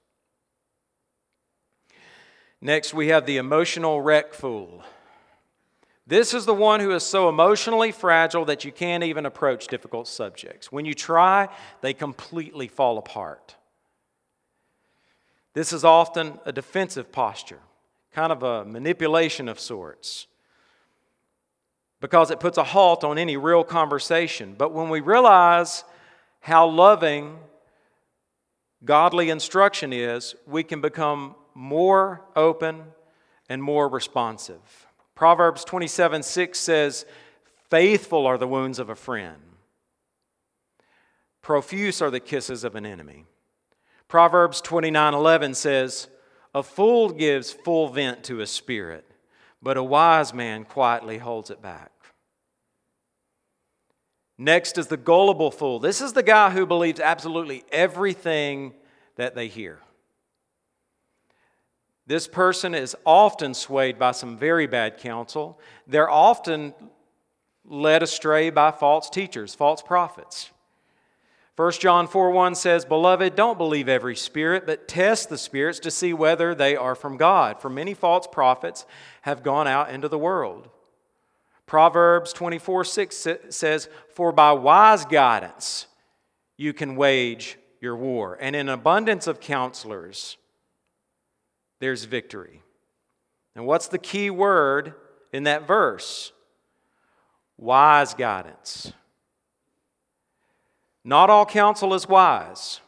Next, 2.61 2.93
we 2.93 3.09
have 3.09 3.26
the 3.26 3.38
emotional 3.38 4.00
wreck 4.00 4.35
fool. 4.35 4.85
This 6.11 6.35
is 6.35 6.45
the 6.45 6.52
one 6.52 6.81
who 6.81 6.90
is 6.90 7.05
so 7.05 7.29
emotionally 7.29 7.93
fragile 7.93 8.45
that 8.47 8.64
you 8.64 8.73
can't 8.73 9.05
even 9.05 9.26
approach 9.26 9.69
difficult 9.69 10.09
subjects. 10.09 10.73
When 10.73 10.85
you 10.85 10.93
try, 10.93 11.49
they 11.83 11.95
completely 11.95 12.67
fall 12.67 12.99
apart. 12.99 13.55
This 15.55 15.73
is 15.73 15.85
often 15.85 16.40
a 16.45 16.50
defensive 16.50 17.12
posture, 17.12 17.61
kind 18.12 18.33
of 18.33 18.43
a 18.43 18.64
manipulation 18.64 19.49
of 19.49 19.61
sorts, 19.61 20.26
because 22.00 22.33
it 22.33 22.40
puts 22.40 22.59
a 22.59 22.64
halt 22.64 23.05
on 23.05 23.17
any 23.17 23.37
real 23.37 23.62
conversation. 23.62 24.57
But 24.59 24.73
when 24.73 24.88
we 24.88 24.99
realize 24.99 25.85
how 26.40 26.67
loving 26.67 27.38
godly 28.85 29.31
instruction 29.31 29.93
is, 29.93 30.35
we 30.45 30.64
can 30.64 30.81
become 30.81 31.37
more 31.55 32.23
open 32.35 32.83
and 33.49 33.62
more 33.62 33.88
responsive. 33.88 34.88
Proverbs 35.21 35.67
27 35.67 36.23
6 36.23 36.59
says, 36.59 37.05
Faithful 37.69 38.27
are 38.27 38.39
the 38.39 38.49
wounds 38.49 38.79
of 38.79 38.89
a 38.89 38.95
friend, 38.95 39.37
profuse 41.43 42.00
are 42.00 42.11
the 42.11 42.21
kisses 42.21 42.65
of 42.65 42.75
an 42.75 42.87
enemy. 42.87 43.27
Proverbs 44.09 44.62
29 44.62 45.12
11 45.12 45.53
says, 45.53 46.09
A 46.55 46.62
fool 46.62 47.11
gives 47.11 47.53
full 47.53 47.91
vent 47.91 48.25
to 48.25 48.37
his 48.37 48.49
spirit, 48.49 49.05
but 49.61 49.77
a 49.77 49.85
wise 49.85 50.33
man 50.33 50.65
quietly 50.65 51.19
holds 51.19 51.50
it 51.50 51.61
back. 51.61 51.93
Next 54.39 54.79
is 54.79 54.87
the 54.87 54.97
gullible 54.97 55.50
fool. 55.50 55.81
This 55.81 56.00
is 56.00 56.15
the 56.15 56.23
guy 56.23 56.49
who 56.49 56.65
believes 56.65 56.99
absolutely 56.99 57.62
everything 57.71 58.73
that 59.17 59.35
they 59.35 59.49
hear. 59.49 59.81
This 62.11 62.26
person 62.26 62.75
is 62.75 62.97
often 63.07 63.55
swayed 63.55 63.97
by 63.97 64.11
some 64.11 64.37
very 64.37 64.67
bad 64.67 64.99
counsel. 64.99 65.61
They're 65.87 66.11
often 66.11 66.75
led 67.64 68.02
astray 68.02 68.50
by 68.50 68.73
false 68.73 69.09
teachers, 69.09 69.55
false 69.55 69.81
prophets. 69.81 70.50
1 71.55 71.71
John 71.75 72.09
4 72.09 72.33
1 72.33 72.57
says, 72.57 72.85
Beloved, 72.85 73.37
don't 73.37 73.59
believe 73.59 73.88
every 73.88 74.17
spirit, 74.17 74.67
but 74.67 74.88
test 74.88 75.29
the 75.29 75.38
spirits 75.38 75.79
to 75.79 75.93
see 75.93 76.12
whether 76.12 76.52
they 76.52 76.75
are 76.75 76.97
from 76.97 77.17
God. 77.17 77.61
For 77.61 77.71
many 77.71 77.95
false 77.95 78.26
prophets 78.26 78.87
have 79.23 79.45
gone 79.45 79.69
out 79.69 79.90
into 79.90 80.09
the 80.09 80.19
world. 80.19 80.69
Proverbs 81.64 82.33
24 82.33 82.87
6 82.87 83.29
says, 83.50 83.88
For 84.17 84.33
by 84.33 84.50
wise 84.50 85.05
guidance 85.05 85.87
you 86.57 86.73
can 86.73 86.97
wage 86.97 87.57
your 87.81 87.95
war, 87.95 88.37
and 88.40 88.57
in 88.57 88.69
abundance 88.69 89.29
of 89.29 89.38
counselors 89.38 90.38
there's 91.81 92.05
victory. 92.05 92.63
And 93.55 93.67
what's 93.67 93.89
the 93.89 93.99
key 93.99 94.31
word 94.31 94.95
in 95.33 95.45
that 95.45 95.67
verse? 95.67 96.33
Wise 97.59 98.15
guidance. 98.15 98.93
Not 101.05 101.31
all 101.31 101.47
counsel 101.47 101.95
is 101.95 102.09
wise. 102.09 102.81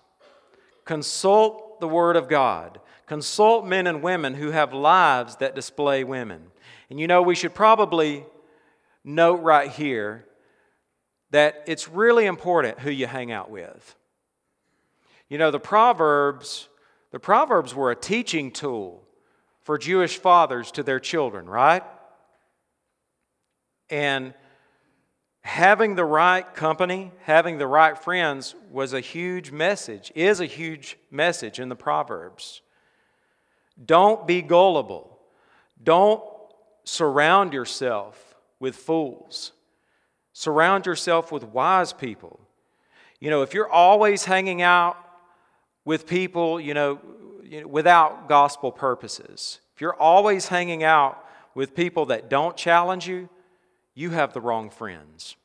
Consult 0.85 1.81
the 1.81 1.89
Word 1.89 2.17
of 2.17 2.29
God. 2.29 2.81
Consult 3.07 3.67
men 3.67 3.87
and 3.87 4.03
women 4.03 4.35
who 4.35 4.51
have 4.51 4.73
lives 4.73 5.37
that 5.37 5.55
display 5.55 6.05
women. 6.05 6.47
And 6.91 7.01
you 7.01 7.07
know, 7.07 7.23
we 7.23 7.35
should 7.35 7.55
probably 7.55 8.25
note 9.05 9.43
right 9.43 9.71
here 9.71 10.27
that 11.31 11.65
it's 11.67 11.89
really 11.89 12.27
important 12.27 12.81
who 12.81 12.91
you 12.91 13.07
hang 13.07 13.33
out 13.33 13.51
with. 13.51 13.97
You 15.29 15.39
know, 15.39 15.51
the 15.51 15.61
Proverbs 15.61 16.69
the 17.13 17.21
Proverbs 17.21 17.75
were 17.75 17.91
a 17.91 17.97
teaching 17.97 18.51
tool 18.51 19.03
for 19.63 19.79
Jewish 19.79 20.19
fathers 20.19 20.73
to 20.73 20.83
their 20.83 20.99
children, 20.99 21.49
right? 21.49 21.85
And 23.91 24.35
having 25.43 25.95
the 25.95 26.05
right 26.05 26.55
company, 26.55 27.13
having 27.23 27.59
the 27.59 27.67
right 27.67 27.97
friends 27.97 28.55
was 28.71 28.93
a 28.93 29.01
huge 29.01 29.53
message, 29.53 30.11
is 30.15 30.41
a 30.41 30.47
huge 30.47 30.97
message 31.11 31.61
in 31.61 31.69
the 31.69 31.77
Proverbs. 31.77 32.63
Don't 33.85 34.27
be 34.27 34.41
gullible. 34.41 35.19
Don't 35.83 36.23
surround 36.85 37.53
yourself 37.53 38.35
with 38.59 38.75
fools. 38.75 39.53
Surround 40.33 40.87
yourself 40.87 41.31
with 41.31 41.45
wise 41.45 41.93
people. 41.93 42.41
You 43.21 43.31
know, 43.31 43.43
if 43.43 43.55
you're 43.55 43.71
always 43.71 44.25
hanging 44.25 44.63
out 44.63 44.97
with 45.85 46.07
people, 46.07 46.61
you 46.61 46.75
know, 46.75 47.01
without 47.67 48.29
gospel 48.29 48.73
purposes. 48.73 49.61
If 49.75 49.81
you're 49.81 49.95
always 49.95 50.49
hanging 50.49 50.83
out 50.85 51.25
with 51.55 51.75
people 51.75 52.07
that 52.07 52.31
don't 52.31 52.57
challenge 52.57 53.07
you, 53.07 53.29
you 53.95 54.11
have 54.11 54.33
the 54.33 54.41
wrong 54.41 54.71
friends. 54.71 55.37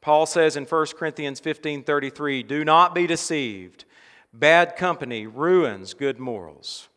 Paul 0.00 0.24
says 0.24 0.56
in 0.56 0.64
1 0.64 0.96
Corinthians 0.96 1.40
15:33, 1.40 2.42
"Do 2.42 2.64
not 2.64 2.94
be 2.94 3.06
deceived. 3.06 3.84
Bad 4.32 4.76
company 4.76 5.26
ruins 5.26 5.92
good 5.92 6.18
morals." 6.18 6.88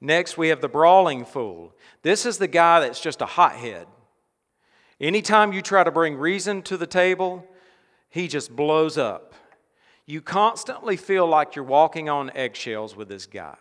Next, 0.00 0.36
we 0.36 0.48
have 0.48 0.60
the 0.60 0.68
brawling 0.68 1.24
fool. 1.24 1.74
This 2.02 2.26
is 2.26 2.38
the 2.38 2.46
guy 2.46 2.80
that's 2.80 3.00
just 3.00 3.22
a 3.22 3.26
hothead. 3.26 3.88
Anytime 5.00 5.52
you 5.52 5.62
try 5.62 5.82
to 5.82 5.90
bring 5.90 6.16
reason 6.16 6.62
to 6.62 6.76
the 6.76 6.86
table, 6.86 7.46
he 8.08 8.28
just 8.28 8.54
blows 8.54 8.96
up. 8.96 9.34
You 10.06 10.22
constantly 10.22 10.96
feel 10.96 11.26
like 11.26 11.56
you're 11.56 11.64
walking 11.64 12.08
on 12.08 12.30
eggshells 12.30 12.94
with 12.94 13.08
this 13.08 13.26
guy. 13.26 13.56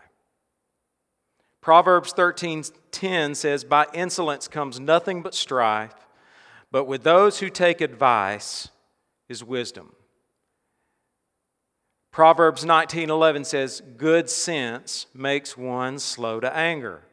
Proverbs 1.60 2.14
13:10 2.14 3.34
says, 3.34 3.64
"By 3.64 3.88
insolence 3.92 4.48
comes 4.48 4.80
nothing 4.80 5.24
but 5.24 5.34
strife, 5.34 6.08
but 6.70 6.86
with 6.86 7.04
those 7.04 7.40
who 7.40 7.50
take 7.50 7.82
advice 7.82 8.70
is 9.28 9.44
wisdom." 9.44 9.96
Proverbs 12.12 12.64
19:11 12.64 13.44
says, 13.44 13.82
"Good 13.82 14.30
sense 14.30 15.08
makes 15.14 15.58
one 15.58 15.98
slow 15.98 16.40
to 16.40 16.56
anger, 16.56 17.08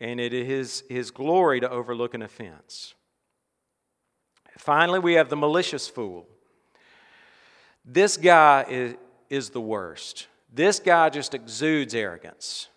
and 0.00 0.18
it 0.18 0.32
is 0.32 0.82
his 0.88 1.10
glory 1.10 1.60
to 1.60 1.70
overlook 1.70 2.14
an 2.14 2.22
offense." 2.22 2.94
Finally, 4.56 5.00
we 5.00 5.12
have 5.14 5.28
the 5.28 5.36
malicious 5.36 5.86
fool. 5.86 6.26
This 7.86 8.16
guy 8.16 8.66
is, 8.68 8.94
is 9.30 9.50
the 9.50 9.60
worst. 9.60 10.26
This 10.52 10.80
guy 10.80 11.08
just 11.08 11.34
exudes 11.34 11.94
arrogance. 11.94 12.68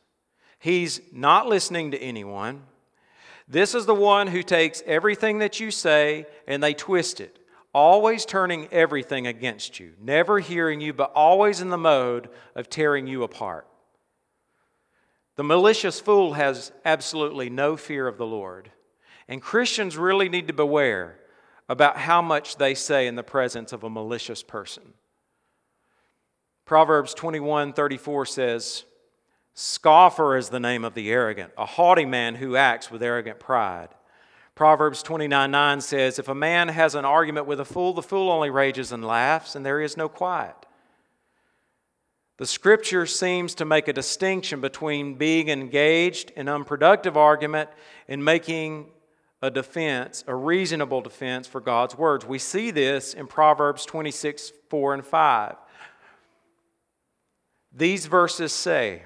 He's 0.60 1.02
not 1.12 1.48
listening 1.48 1.92
to 1.92 1.98
anyone. 1.98 2.64
This 3.48 3.74
is 3.74 3.88
the 3.88 3.96
one 3.96 4.28
who 4.28 4.44
takes 4.44 4.84
everything 4.86 5.40
that 5.40 5.60
you 5.60 5.72
say 5.72 6.28
and 6.48 6.62
they 6.62 6.76
twist 6.76 7.20
it, 7.20 7.40
always 7.74 8.24
turning 8.24 8.68
everything 8.72 9.26
against 9.26 9.80
you, 9.80 9.94
never 10.00 10.40
hearing 10.40 10.82
you, 10.82 10.94
but 10.94 11.12
always 11.16 11.60
in 11.60 11.70
the 11.70 11.78
mode 11.78 12.30
of 12.56 12.70
tearing 12.70 13.08
you 13.08 13.24
apart. 13.24 13.66
The 15.38 15.44
malicious 15.44 16.00
fool 16.00 16.34
has 16.34 16.72
absolutely 16.86 17.50
no 17.50 17.78
fear 17.78 18.08
of 18.08 18.18
the 18.18 18.26
Lord. 18.26 18.72
And 19.28 19.42
Christians 19.42 19.98
really 19.98 20.30
need 20.30 20.48
to 20.48 20.54
beware 20.54 21.18
about 21.70 21.98
how 21.98 22.22
much 22.22 22.58
they 22.58 22.76
say 22.76 23.08
in 23.08 23.16
the 23.16 23.24
presence 23.24 23.72
of 23.72 23.84
a 23.84 23.90
malicious 23.90 24.44
person. 24.44 24.94
Proverbs 26.70 27.16
21 27.16 27.74
34 27.74 28.28
says, 28.28 28.86
Scoffer 29.56 30.38
is 30.38 30.50
the 30.50 30.60
name 30.60 30.86
of 30.86 30.94
the 30.94 31.10
arrogant, 31.10 31.52
a 31.58 31.66
haughty 31.66 32.06
man 32.06 32.36
who 32.36 32.56
acts 32.56 32.92
with 32.92 33.02
arrogant 33.02 33.40
pride. 33.40 33.90
Proverbs 34.54 35.02
29 35.02 35.50
9 35.50 35.82
says, 35.82 36.20
If 36.20 36.28
a 36.28 36.36
man 36.36 36.68
has 36.68 36.94
an 36.94 37.06
argument 37.06 37.48
with 37.48 37.60
a 37.60 37.66
fool, 37.66 37.94
the 37.94 38.04
fool 38.04 38.30
only 38.30 38.52
rages 38.52 38.92
and 38.92 39.04
laughs, 39.04 39.56
and 39.56 39.66
there 39.66 39.82
is 39.82 39.98
no 39.98 40.08
quiet. 40.08 40.68
The 42.38 42.46
scripture 42.46 43.08
seems 43.08 43.56
to 43.56 43.66
make 43.66 43.88
a 43.88 43.94
distinction 43.94 44.62
between 44.62 45.16
being 45.16 45.50
engaged 45.50 46.30
in 46.36 46.48
unproductive 46.48 47.18
argument 47.18 47.72
and 48.08 48.24
making 48.24 48.92
a 49.42 49.50
defense, 49.50 50.24
a 50.28 50.36
reasonable 50.36 51.02
defense 51.02 51.48
for 51.48 51.62
God's 51.62 51.98
words. 51.98 52.28
We 52.28 52.38
see 52.38 52.70
this 52.70 53.16
in 53.16 53.26
Proverbs 53.26 53.88
26 53.88 54.52
4 54.70 54.94
and 54.94 55.04
5. 55.04 55.56
These 57.72 58.08
verses 58.08 58.52
say, 58.52 59.04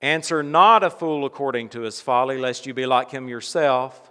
Answer 0.00 0.42
not 0.42 0.82
a 0.82 0.90
fool 0.90 1.24
according 1.24 1.70
to 1.70 1.80
his 1.80 2.00
folly, 2.00 2.36
lest 2.36 2.66
you 2.66 2.74
be 2.74 2.84
like 2.84 3.10
him 3.10 3.26
yourself. 3.26 4.10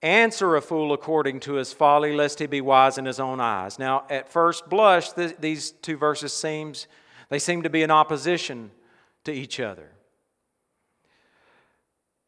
Answer 0.00 0.54
a 0.54 0.62
fool 0.62 0.92
according 0.92 1.40
to 1.40 1.54
his 1.54 1.72
folly, 1.72 2.14
lest 2.14 2.38
he 2.38 2.46
be 2.46 2.60
wise 2.60 2.98
in 2.98 3.04
his 3.04 3.18
own 3.18 3.40
eyes. 3.40 3.80
Now, 3.80 4.04
at 4.08 4.28
first 4.28 4.68
blush, 4.68 5.10
th- 5.10 5.36
these 5.40 5.72
two 5.72 5.96
verses 5.96 6.32
seems 6.32 6.86
they 7.30 7.40
seem 7.40 7.64
to 7.64 7.70
be 7.70 7.82
in 7.82 7.90
opposition 7.90 8.70
to 9.24 9.32
each 9.32 9.58
other. 9.58 9.90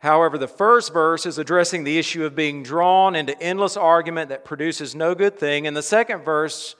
However, 0.01 0.37
the 0.37 0.49
first 0.49 0.93
verse 0.93 1.27
is 1.27 1.39
addressing 1.39 1.85
the 1.85 1.99
issue 1.99 2.25
of 2.25 2.35
being 2.35 2.65
drawn 2.65 3.15
into 3.15 3.41
endless 3.41 3.77
argument 3.77 4.31
that 4.31 4.45
produces 4.45 4.97
no 4.97 5.15
good 5.15 5.39
thing, 5.39 5.67
and 5.67 5.77
the 5.77 5.83
second 5.83 6.25
verse 6.25 6.75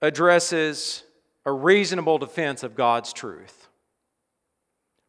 addresses 0.00 1.02
a 1.48 1.52
reasonable 1.52 2.18
defense 2.18 2.62
of 2.62 2.74
God's 2.74 3.10
truth. 3.10 3.68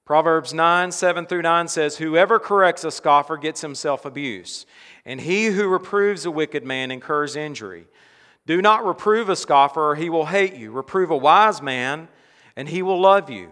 Proverbs 0.06 0.54
9, 0.54 0.90
7 0.94 1.26
through 1.26 1.42
9 1.42 1.68
says, 1.68 1.98
Whoever 1.98 2.40
corrects 2.40 2.86
a 2.86 2.92
scoffer 2.92 3.36
gets 3.36 3.60
himself 3.60 4.06
abuse, 4.06 4.66
and 5.04 5.20
he 5.20 5.48
who 5.48 5.68
reproves 5.68 6.26
a 6.26 6.32
wicked 6.32 6.64
man 6.64 6.92
incurs 6.92 7.36
injury. 7.36 7.88
Do 8.46 8.62
not 8.62 8.86
reprove 8.86 9.28
a 9.28 9.36
scoffer, 9.36 9.90
or 9.90 9.96
he 9.96 10.10
will 10.10 10.28
hate 10.28 10.56
you. 10.56 10.72
Reprove 10.72 11.12
a 11.12 11.18
wise 11.18 11.62
man, 11.62 12.08
and 12.56 12.70
he 12.70 12.82
will 12.82 13.02
love 13.02 13.30
you. 13.30 13.52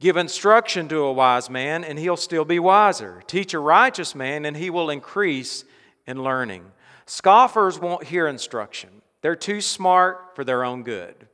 Give 0.00 0.16
instruction 0.16 0.88
to 0.88 1.04
a 1.04 1.12
wise 1.12 1.48
man, 1.48 1.84
and 1.84 2.00
he'll 2.00 2.16
still 2.16 2.44
be 2.44 2.58
wiser. 2.58 3.22
Teach 3.28 3.54
a 3.54 3.60
righteous 3.60 4.16
man, 4.16 4.44
and 4.44 4.56
he 4.56 4.70
will 4.70 4.90
increase 4.90 5.64
in 6.04 6.24
learning. 6.24 6.64
Scoffers 7.06 7.78
won't 7.78 8.02
hear 8.02 8.26
instruction. 8.26 8.90
They're 9.22 9.36
too 9.36 9.60
smart 9.60 10.34
for 10.34 10.42
their 10.42 10.64
own 10.64 10.82
good, 10.82 11.25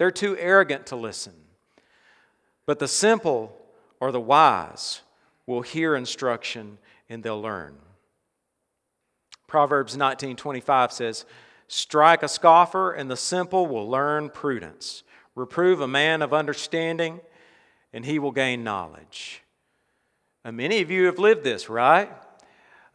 they're 0.00 0.10
too 0.10 0.34
arrogant 0.38 0.86
to 0.86 0.96
listen. 0.96 1.34
But 2.64 2.78
the 2.78 2.88
simple 2.88 3.54
or 4.00 4.10
the 4.10 4.18
wise 4.18 5.02
will 5.46 5.60
hear 5.60 5.94
instruction 5.94 6.78
and 7.10 7.22
they'll 7.22 7.42
learn. 7.42 7.76
Proverbs 9.46 9.98
19:25 9.98 10.90
says, 10.90 11.26
"Strike 11.68 12.22
a 12.22 12.28
scoffer 12.28 12.92
and 12.92 13.10
the 13.10 13.16
simple 13.16 13.66
will 13.66 13.90
learn 13.90 14.30
prudence. 14.30 15.02
Reprove 15.34 15.82
a 15.82 15.86
man 15.86 16.22
of 16.22 16.32
understanding 16.32 17.20
and 17.92 18.06
he 18.06 18.18
will 18.18 18.32
gain 18.32 18.64
knowledge." 18.64 19.44
Many 20.46 20.80
of 20.80 20.90
you 20.90 21.04
have 21.04 21.18
lived 21.18 21.44
this, 21.44 21.68
right? 21.68 22.10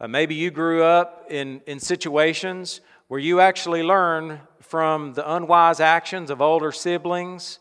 Uh, 0.00 0.08
maybe 0.08 0.34
you 0.34 0.50
grew 0.50 0.82
up 0.82 1.26
in, 1.30 1.62
in 1.68 1.78
situations 1.78 2.80
where 3.06 3.20
you 3.20 3.38
actually 3.38 3.84
learn 3.84 4.40
from 4.68 5.14
the 5.14 5.34
unwise 5.34 5.80
actions 5.80 6.30
of 6.30 6.40
older 6.40 6.72
siblings 6.72 7.58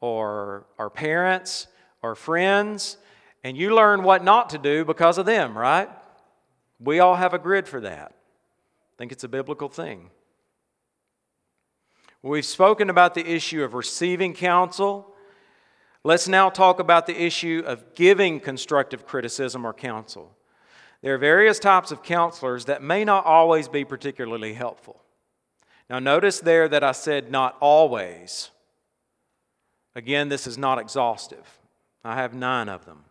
or, 0.00 0.66
our 0.78 0.90
parents 0.90 1.66
or 2.02 2.14
friends, 2.14 2.96
and 3.44 3.56
you 3.56 3.74
learn 3.74 4.02
what 4.02 4.22
not 4.22 4.50
to 4.50 4.58
do 4.58 4.84
because 4.84 5.18
of 5.18 5.26
them, 5.26 5.56
right? 5.56 5.88
We 6.78 7.00
all 7.00 7.14
have 7.14 7.34
a 7.34 7.38
grid 7.38 7.68
for 7.68 7.80
that. 7.80 8.12
I 8.12 8.94
think 8.98 9.12
it's 9.12 9.24
a 9.24 9.28
biblical 9.28 9.68
thing. 9.68 10.10
We've 12.22 12.44
spoken 12.44 12.88
about 12.88 13.14
the 13.14 13.26
issue 13.26 13.64
of 13.64 13.74
receiving 13.74 14.34
counsel. 14.34 15.12
Let's 16.04 16.28
now 16.28 16.50
talk 16.50 16.78
about 16.78 17.06
the 17.06 17.20
issue 17.20 17.62
of 17.66 17.94
giving 17.94 18.38
constructive 18.38 19.06
criticism 19.06 19.64
or 19.64 19.72
counsel. 19.72 20.36
There 21.02 21.14
are 21.14 21.18
various 21.18 21.58
types 21.58 21.90
of 21.90 22.04
counselors 22.04 22.66
that 22.66 22.80
may 22.80 23.04
not 23.04 23.24
always 23.24 23.68
be 23.68 23.84
particularly 23.84 24.54
helpful. 24.54 25.01
Now, 25.90 25.98
notice 25.98 26.40
there 26.40 26.68
that 26.68 26.82
I 26.82 26.92
said 26.92 27.30
not 27.30 27.56
always. 27.60 28.50
Again, 29.94 30.28
this 30.28 30.46
is 30.46 30.56
not 30.56 30.78
exhaustive. 30.78 31.58
I 32.04 32.14
have 32.14 32.34
nine 32.34 32.68
of 32.68 32.86
them. 32.86 33.04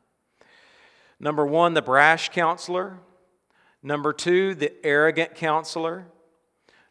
Number 1.20 1.46
one, 1.46 1.76
the 1.76 1.82
brash 1.82 2.30
counselor. 2.30 2.98
Number 3.84 4.14
two, 4.14 4.56
the 4.56 4.74
arrogant 4.84 5.36
counselor. 5.36 6.06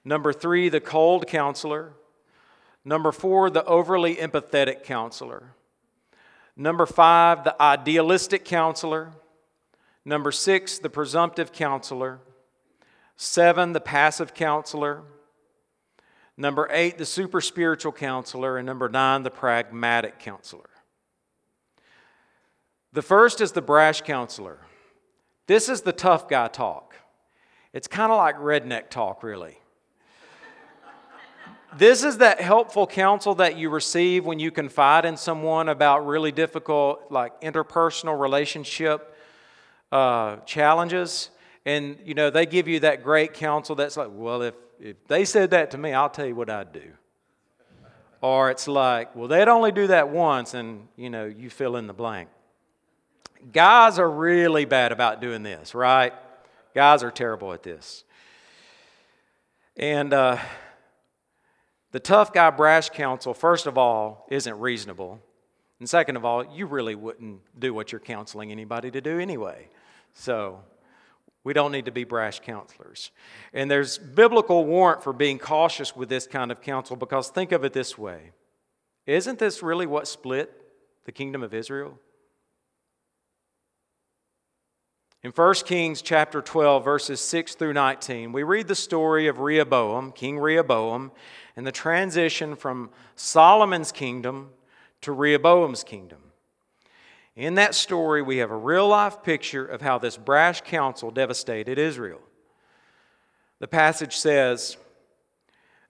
Number 0.05 0.33
three, 0.33 0.69
the 0.69 0.81
cold 0.81 1.27
counselor. 1.27 1.93
Number 2.85 3.12
four, 3.12 3.51
the 3.51 3.64
overly 3.64 4.16
empathetic 4.16 4.85
counselor. 4.85 5.55
Number 6.57 6.87
five, 6.87 7.45
the 7.45 7.61
idealistic 7.61 8.45
counselor. 8.45 9.11
Number 10.05 10.33
six, 10.33 10.79
the 10.79 10.90
presumptive 10.90 11.53
counselor. 11.53 12.21
Seven, 13.16 13.73
the 13.73 13.81
passive 13.81 14.33
counselor. 14.33 15.03
Number 16.40 16.68
eight, 16.70 16.96
the 16.96 17.05
super 17.05 17.42
spiritual 17.42 17.92
counselor. 17.92 18.57
And 18.57 18.64
number 18.64 18.88
nine, 18.88 19.24
the 19.24 19.31
pragmatic 19.31 20.18
counselor. 20.18 20.70
The 22.94 23.03
first 23.03 23.42
is 23.42 23.53
the 23.53 23.61
brash 23.61 24.00
counselor. 24.00 24.59
This 25.46 25.68
is 25.68 25.83
the 25.83 25.92
tough 25.92 26.31
guy 26.31 26.48
talk. 26.48 26.94
It's 27.74 27.87
kind 27.87 28.11
of 28.11 28.16
like 28.16 28.37
redneck 28.38 28.88
talk, 28.88 29.22
really. 29.22 29.59
this 31.76 32.05
is 32.05 32.16
that 32.18 32.40
helpful 32.40 32.87
counsel 32.87 33.35
that 33.35 33.59
you 33.59 33.68
receive 33.68 34.24
when 34.24 34.38
you 34.38 34.50
confide 34.50 35.05
in 35.05 35.18
someone 35.18 35.68
about 35.68 36.07
really 36.07 36.33
difficult, 36.33 37.12
like 37.12 37.38
interpersonal 37.42 38.18
relationship 38.18 39.14
uh, 39.92 40.37
challenges. 40.46 41.29
And, 41.66 41.98
you 42.03 42.14
know, 42.14 42.31
they 42.31 42.46
give 42.46 42.66
you 42.66 42.81
that 42.81 43.03
great 43.03 43.35
counsel 43.35 43.74
that's 43.76 43.98
like, 43.98 44.09
well, 44.11 44.40
if, 44.40 44.55
if 44.81 45.07
they 45.07 45.25
said 45.25 45.51
that 45.51 45.71
to 45.73 45.79
me, 45.79 45.93
I'll 45.93 46.09
tell 46.11 46.27
you 46.27 46.35
what 46.35 46.49
I'd 46.49 46.73
do. 46.73 46.93
Or 48.23 48.51
it's 48.51 48.69
like, 48.69 49.14
well, 49.14 49.29
they'd 49.29 49.49
only 49.49 49.73
do 49.73 49.87
that 49.88 50.11
once, 50.11 50.55
and 50.55 50.88
you 50.97 51.11
know, 51.11 51.27
you 51.27 51.51
fill 51.51 51.77
in 51.77 51.87
the 51.87 51.93
blank. 51.93 52.29
Guys 53.53 53.99
are 53.99 54.11
really 54.11 54.64
bad 54.64 54.93
about 54.93 55.21
doing 55.21 55.43
this, 55.43 55.75
right? 55.75 56.12
Guys 56.75 57.03
are 57.03 57.11
terrible 57.11 57.53
at 57.53 57.62
this. 57.62 58.05
And 59.77 60.12
uh, 60.12 60.38
the 61.93 62.01
tough 62.01 62.33
guy 62.33 62.51
brash 62.51 62.90
counsel, 62.90 63.33
first 63.33 63.66
of 63.66 63.79
all, 63.79 64.27
isn't 64.31 64.59
reasonable. 64.59 65.21
And 65.79 65.88
second 65.88 66.16
of 66.16 66.25
all, 66.27 66.45
you 66.45 66.66
really 66.66 66.95
wouldn't 66.95 67.40
do 67.59 67.73
what 67.73 67.90
you're 67.90 68.01
counseling 68.01 68.53
anybody 68.53 68.90
to 68.90 69.01
do 69.01 69.19
anyway. 69.19 69.69
So 70.12 70.61
we 71.42 71.53
don't 71.53 71.72
need 71.72 71.87
to 71.87 71.92
be 71.92 72.05
brash 72.05 72.40
counselors. 72.40 73.11
And 73.53 73.70
there's 73.70 73.98
biblical 73.98 74.64
warrant 74.64 75.03
for 75.03 75.12
being 75.12 75.38
cautious 75.38 75.96
with 75.96 76.09
this 76.09 76.26
kind 76.26 76.53
of 76.53 76.61
counsel 76.61 76.96
because 76.96 77.29
think 77.29 77.53
of 77.53 77.64
it 77.64 77.72
this 77.72 77.96
way 77.96 78.33
Isn't 79.07 79.38
this 79.38 79.62
really 79.62 79.87
what 79.87 80.07
split 80.07 80.53
the 81.05 81.12
kingdom 81.12 81.42
of 81.42 81.55
Israel? 81.55 81.98
In 85.22 85.33
1 85.33 85.55
Kings 85.66 86.00
chapter 86.00 86.40
12, 86.40 86.83
verses 86.83 87.20
6 87.20 87.55
through 87.57 87.74
19, 87.74 88.33
we 88.33 88.42
read 88.42 88.68
the 88.68 88.74
story 88.74 89.26
of 89.26 89.38
Rehoboam, 89.38 90.12
King 90.12 90.38
Rehoboam, 90.38 91.12
and 91.57 91.66
the 91.66 91.72
transition 91.72 92.57
from 92.57 92.88
Solomon's 93.16 93.92
kingdom 93.92 94.48
to 95.03 95.12
Rehoboam's 95.12 95.85
kingdom. 95.85 96.30
In 97.37 97.55
that 97.55 97.75
story, 97.75 98.23
we 98.23 98.38
have 98.38 98.51
a 98.51 98.57
real 98.57 98.88
life 98.88 99.23
picture 99.23 99.64
of 99.64 99.81
how 99.81 99.99
this 99.99 100.16
brash 100.16 100.61
counsel 100.62 101.11
devastated 101.11 101.79
Israel. 101.79 102.21
The 103.61 103.69
passage 103.69 104.16
says, 104.16 104.77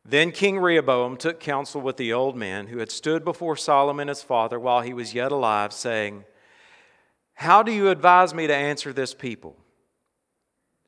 Then 0.04 0.32
King 0.32 0.58
Rehoboam 0.58 1.16
took 1.16 1.40
counsel 1.40 1.80
with 1.80 1.96
the 1.96 2.12
old 2.12 2.36
men 2.36 2.68
who 2.68 2.78
had 2.78 2.90
stood 2.90 3.24
before 3.24 3.56
Solomon 3.56 4.08
his 4.08 4.22
father 4.22 4.60
while 4.60 4.82
he 4.82 4.92
was 4.92 5.14
yet 5.14 5.32
alive, 5.32 5.72
saying, 5.72 6.24
how 7.40 7.62
do 7.62 7.72
you 7.72 7.88
advise 7.88 8.34
me 8.34 8.46
to 8.46 8.54
answer 8.54 8.92
this 8.92 9.14
people? 9.14 9.56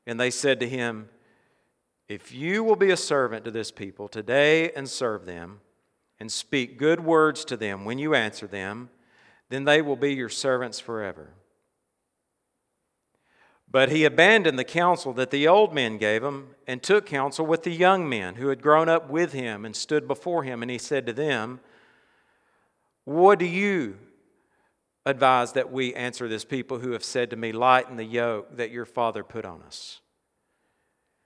And 0.05 0.19
they 0.19 0.29
said 0.29 0.59
to 0.59 0.69
him, 0.69 1.09
If 2.07 2.31
you 2.31 2.63
will 2.63 2.75
be 2.75 2.91
a 2.91 2.95
servant 2.95 3.43
to 3.45 3.49
this 3.49 3.71
people 3.71 4.07
today 4.07 4.71
and 4.73 4.87
serve 4.87 5.25
them, 5.25 5.61
and 6.19 6.31
speak 6.31 6.77
good 6.77 6.99
words 6.99 7.43
to 7.45 7.57
them 7.57 7.85
when 7.85 7.97
you 7.97 8.13
answer 8.13 8.45
them, 8.45 8.91
then 9.53 9.65
they 9.65 9.81
will 9.81 9.95
be 9.95 10.13
your 10.13 10.29
servants 10.29 10.79
forever. 10.79 11.29
But 13.69 13.89
he 13.89 14.05
abandoned 14.05 14.59
the 14.59 14.63
counsel 14.63 15.13
that 15.13 15.31
the 15.31 15.47
old 15.47 15.73
men 15.73 15.97
gave 15.97 16.23
him 16.23 16.55
and 16.67 16.81
took 16.81 17.05
counsel 17.07 17.45
with 17.45 17.63
the 17.63 17.71
young 17.71 18.07
men 18.07 18.35
who 18.35 18.49
had 18.49 18.61
grown 18.61 18.87
up 18.87 19.09
with 19.09 19.33
him 19.33 19.65
and 19.65 19.75
stood 19.75 20.07
before 20.07 20.43
him. 20.43 20.61
And 20.61 20.69
he 20.69 20.77
said 20.77 21.07
to 21.07 21.13
them, 21.13 21.59
What 23.03 23.39
do 23.39 23.45
you 23.45 23.97
advise 25.05 25.53
that 25.53 25.71
we 25.71 25.93
answer 25.95 26.27
this 26.27 26.45
people 26.45 26.79
who 26.79 26.91
have 26.91 27.03
said 27.03 27.29
to 27.31 27.35
me, 27.35 27.51
Lighten 27.51 27.97
the 27.97 28.03
yoke 28.03 28.57
that 28.57 28.71
your 28.71 28.85
father 28.85 29.23
put 29.23 29.43
on 29.43 29.61
us. 29.63 30.01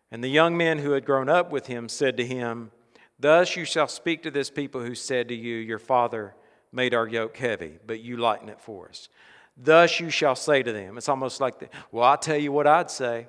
And 0.09 0.23
the 0.23 0.29
young 0.29 0.55
men 0.55 0.79
who 0.79 0.91
had 0.91 1.05
grown 1.05 1.27
up 1.27 1.51
with 1.51 1.67
him 1.67 1.89
said 1.89 2.15
to 2.17 2.25
him, 2.25 2.71
Thus 3.19 3.57
you 3.57 3.65
shall 3.65 3.89
speak 3.89 4.23
to 4.23 4.31
this 4.31 4.49
people 4.49 4.81
who 4.81 4.95
said 4.95 5.27
to 5.27 5.35
you, 5.35 5.55
Your 5.57 5.79
father 5.79 6.33
made 6.71 6.93
our 6.93 7.07
yoke 7.07 7.37
heavy, 7.37 7.79
but 7.85 8.01
you 8.01 8.17
lighten 8.17 8.49
it 8.49 8.59
for 8.59 8.89
us. 8.89 9.09
Thus 9.57 9.99
you 9.99 10.09
shall 10.09 10.35
say 10.35 10.61
to 10.61 10.71
them. 10.71 10.97
It's 10.97 11.09
almost 11.09 11.41
like, 11.41 11.59
the, 11.59 11.69
well, 11.91 12.03
I'll 12.03 12.17
tell 12.17 12.37
you 12.37 12.51
what 12.51 12.67
I'd 12.67 12.91
say. 12.91 13.27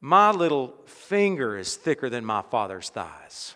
My 0.00 0.30
little 0.32 0.74
finger 0.84 1.56
is 1.56 1.76
thicker 1.76 2.10
than 2.10 2.24
my 2.24 2.42
father's 2.42 2.90
thighs. 2.90 3.54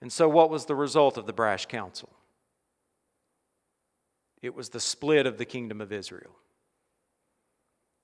And 0.00 0.12
so, 0.12 0.28
what 0.28 0.50
was 0.50 0.66
the 0.66 0.74
result 0.74 1.18
of 1.18 1.26
the 1.26 1.32
brash 1.32 1.66
counsel? 1.66 2.10
It 4.40 4.54
was 4.54 4.68
the 4.68 4.80
split 4.80 5.26
of 5.26 5.38
the 5.38 5.44
kingdom 5.44 5.80
of 5.80 5.92
Israel. 5.92 6.36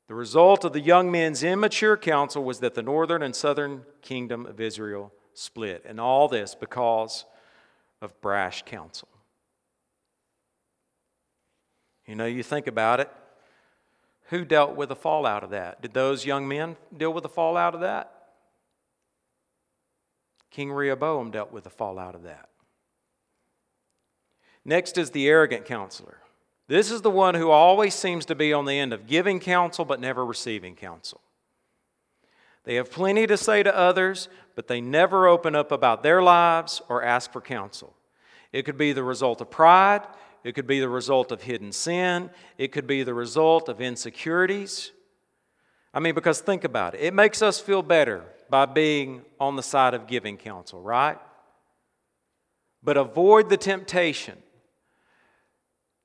The 0.09 0.15
result 0.15 0.65
of 0.65 0.73
the 0.73 0.81
young 0.81 1.11
men's 1.11 1.43
immature 1.43 1.97
counsel 1.97 2.43
was 2.43 2.61
that 2.61 2.75
the 2.75 2.83
northern 2.83 3.23
and 3.23 3.37
southern 3.37 3.83
kingdom 4.01 4.47
of 4.47 4.61
Israel 4.61 5.13
split. 5.35 5.85
And 5.87 6.01
all 6.01 6.29
this 6.29 6.55
because 6.55 7.25
of 8.01 8.21
brash 8.21 8.63
counsel. 8.63 9.09
You 12.07 12.15
know, 12.15 12.27
you 12.27 12.43
think 12.43 12.67
about 12.67 13.01
it. 13.01 13.11
Who 14.31 14.45
dealt 14.45 14.77
with 14.77 14.89
the 14.89 14.97
fallout 14.97 15.45
of 15.45 15.51
that? 15.51 15.83
Did 15.83 15.95
those 15.95 16.25
young 16.25 16.49
men 16.49 16.77
deal 16.97 17.13
with 17.13 17.23
the 17.23 17.29
fallout 17.29 17.75
of 17.75 17.81
that? 17.81 18.13
King 20.51 20.73
Rehoboam 20.73 21.31
dealt 21.31 21.53
with 21.53 21.65
the 21.65 21.71
fallout 21.71 22.15
of 22.15 22.23
that. 22.23 22.49
Next 24.65 24.99
is 24.99 25.11
the 25.11 25.29
arrogant 25.29 25.65
counselor. 25.65 26.19
This 26.67 26.91
is 26.91 27.01
the 27.01 27.11
one 27.11 27.35
who 27.35 27.51
always 27.51 27.95
seems 27.95 28.27
to 28.27 28.35
be 28.35 28.53
on 28.53 28.67
the 28.67 28.79
end 28.79 28.93
of 28.93 29.07
giving 29.07 29.41
counsel 29.41 29.85
but 29.85 30.01
never 30.01 30.25
receiving 30.25 30.75
counsel. 30.75 31.21
They 32.69 32.75
have 32.75 32.91
plenty 32.91 33.27
to 33.27 33.39
say 33.39 33.63
to 33.63 33.75
others, 33.75 34.29
but 34.55 34.69
they 34.69 34.83
never 34.83 35.27
open 35.27 35.57
up 35.57 35.73
about 35.73 36.03
their 36.03 36.21
lives 36.21 36.83
or 36.91 37.03
ask 37.03 37.33
for 37.33 37.41
counsel. 37.41 37.97
It 38.53 38.67
could 38.67 38.77
be 38.77 38.93
the 38.93 39.03
result 39.03 39.41
of 39.41 39.49
pride, 39.51 40.03
it 40.45 40.55
could 40.55 40.67
be 40.67 40.79
the 40.79 40.89
result 40.91 41.33
of 41.33 41.41
hidden 41.41 41.73
sin, 41.73 42.29
it 42.59 42.71
could 42.71 42.87
be 42.87 43.05
the 43.05 43.15
result 43.15 43.71
of 43.71 43.81
insecurities. 43.81 44.91
I 45.95 46.01
mean, 46.01 46.15
because 46.15 46.43
think 46.43 46.63
about 46.63 46.95
it, 46.95 47.01
it 47.01 47.15
makes 47.15 47.41
us 47.41 47.59
feel 47.59 47.81
better 47.81 48.23
by 48.51 48.67
being 48.67 49.23
on 49.41 49.57
the 49.57 49.63
side 49.63 49.95
of 49.95 50.07
giving 50.07 50.37
counsel, 50.37 50.83
right? 50.83 51.17
But 52.83 52.99
avoid 52.99 53.49
the 53.49 53.57
temptation 53.57 54.37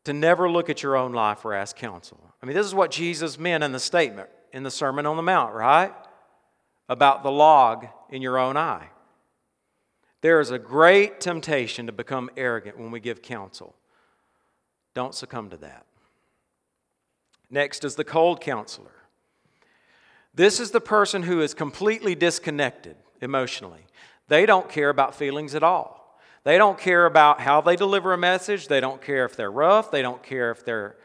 to 0.06 0.14
never 0.14 0.50
look 0.50 0.70
at 0.70 0.82
your 0.82 0.96
own 0.96 1.12
life 1.12 1.44
or 1.44 1.54
ask 1.54 1.76
counsel. 1.76 2.22
I 2.42 2.46
mean, 2.46 2.56
this 2.56 2.66
is 2.66 2.74
what 2.74 2.90
Jesus 2.90 3.38
meant 3.38 3.66
in 3.66 3.74
the 3.74 3.82
statement 3.82 4.30
in 4.54 4.64
the 4.64 4.72
Sermon 4.72 5.06
on 5.06 5.18
the 5.18 5.24
Mount, 5.24 5.54
right? 5.54 5.94
About 6.90 7.24
the 7.24 7.32
log 7.32 7.88
in 8.10 8.22
your 8.22 8.38
own 8.38 8.58
eye. 8.58 8.90
There 10.22 10.40
is 10.40 10.52
a 10.52 10.60
great 10.60 11.20
temptation 11.20 11.86
to 11.88 11.92
become 11.92 12.30
arrogant 12.38 12.80
when 12.80 12.92
we 12.92 13.00
give 13.00 13.22
counsel. 13.22 13.76
Don't 14.94 15.16
succumb 15.16 15.50
to 15.50 15.58
that. 15.58 15.86
Next 17.50 17.84
is 17.84 17.96
the 17.96 18.04
cold 18.04 18.42
counselor. 18.42 18.92
This 20.34 20.60
is 20.60 20.72
the 20.72 20.82
person 20.82 21.24
who 21.24 21.42
is 21.42 21.54
completely 21.54 22.16
disconnected 22.16 22.96
emotionally. 23.22 23.86
They 24.28 24.46
don't 24.46 24.70
care 24.70 24.90
about 24.90 25.16
feelings 25.16 25.56
at 25.56 25.64
all. 25.64 26.20
They 26.44 26.58
don't 26.58 26.80
care 26.80 27.06
about 27.06 27.40
how 27.40 27.62
they 27.62 27.76
deliver 27.76 28.14
a 28.14 28.18
message. 28.18 28.68
They 28.68 28.80
don't 28.80 29.02
care 29.02 29.26
if 29.26 29.36
they're 29.36 29.52
rough. 29.52 29.92
They 29.92 30.02
don't 30.02 30.24
care 30.24 30.52
if 30.52 30.66
they're 30.66 30.96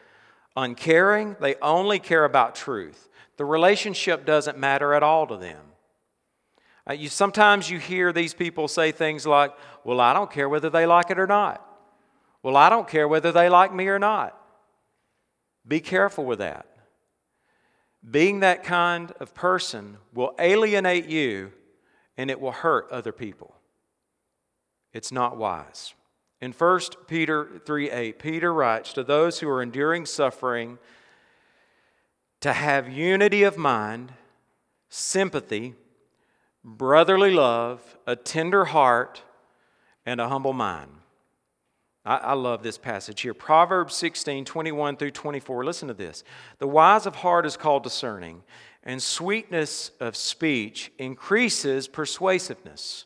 uncaring. 0.56 1.36
They 1.40 1.56
only 1.56 1.98
care 1.98 2.24
about 2.24 2.54
truth. 2.54 3.07
The 3.38 3.44
relationship 3.44 4.26
doesn't 4.26 4.58
matter 4.58 4.92
at 4.92 5.02
all 5.02 5.26
to 5.28 5.36
them. 5.36 5.60
Uh, 6.88 6.92
you, 6.92 7.08
sometimes 7.08 7.70
you 7.70 7.78
hear 7.78 8.12
these 8.12 8.34
people 8.34 8.68
say 8.68 8.92
things 8.92 9.26
like, 9.26 9.52
Well, 9.84 10.00
I 10.00 10.12
don't 10.12 10.30
care 10.30 10.48
whether 10.48 10.68
they 10.68 10.86
like 10.86 11.10
it 11.10 11.18
or 11.18 11.26
not. 11.26 11.64
Well, 12.42 12.56
I 12.56 12.68
don't 12.68 12.88
care 12.88 13.08
whether 13.08 13.32
they 13.32 13.48
like 13.48 13.72
me 13.72 13.88
or 13.88 13.98
not. 13.98 14.38
Be 15.66 15.80
careful 15.80 16.24
with 16.24 16.38
that. 16.40 16.66
Being 18.08 18.40
that 18.40 18.64
kind 18.64 19.12
of 19.20 19.34
person 19.34 19.98
will 20.14 20.34
alienate 20.38 21.06
you 21.06 21.52
and 22.16 22.30
it 22.30 22.40
will 22.40 22.52
hurt 22.52 22.90
other 22.90 23.12
people. 23.12 23.54
It's 24.92 25.12
not 25.12 25.36
wise. 25.36 25.94
In 26.40 26.52
1 26.52 26.80
Peter 27.06 27.60
3 27.64 27.90
8, 27.90 28.18
Peter 28.18 28.52
writes 28.52 28.92
to 28.94 29.04
those 29.04 29.40
who 29.40 29.48
are 29.48 29.62
enduring 29.62 30.06
suffering 30.06 30.78
to 32.40 32.52
have 32.52 32.88
unity 32.88 33.42
of 33.42 33.56
mind, 33.56 34.12
sympathy, 34.88 35.74
brotherly 36.64 37.30
love, 37.30 37.96
a 38.06 38.16
tender 38.16 38.66
heart, 38.66 39.22
and 40.06 40.20
a 40.20 40.28
humble 40.28 40.52
mind. 40.52 40.90
I, 42.04 42.16
I, 42.16 42.32
love 42.34 42.62
this 42.62 42.78
passage 42.78 43.20
here. 43.20 43.34
Proverbs 43.34 43.94
16 43.94 44.44
21 44.44 44.96
through 44.96 45.10
24. 45.10 45.64
Listen 45.64 45.88
to 45.88 45.94
this. 45.94 46.24
The 46.58 46.68
wise 46.68 47.06
of 47.06 47.16
heart 47.16 47.44
is 47.44 47.56
called 47.56 47.82
discerning, 47.82 48.42
and 48.82 49.02
sweetness 49.02 49.90
of 50.00 50.16
speech 50.16 50.92
increases 50.98 51.88
persuasiveness. 51.88 53.04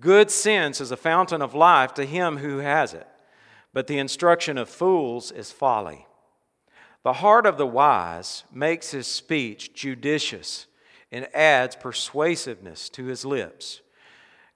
Good 0.00 0.30
sense 0.30 0.80
is 0.80 0.90
a 0.90 0.96
fountain 0.96 1.40
of 1.40 1.54
life 1.54 1.94
to 1.94 2.04
him 2.04 2.38
who 2.38 2.58
has 2.58 2.94
it, 2.94 3.06
but 3.72 3.86
the 3.86 3.98
instruction 3.98 4.58
of 4.58 4.68
fools 4.68 5.30
is 5.30 5.52
folly. 5.52 6.06
The 7.04 7.12
heart 7.12 7.44
of 7.44 7.58
the 7.58 7.66
wise 7.66 8.44
makes 8.50 8.90
his 8.90 9.06
speech 9.06 9.74
judicious 9.74 10.66
and 11.12 11.28
adds 11.34 11.76
persuasiveness 11.76 12.88
to 12.88 13.04
his 13.04 13.26
lips. 13.26 13.82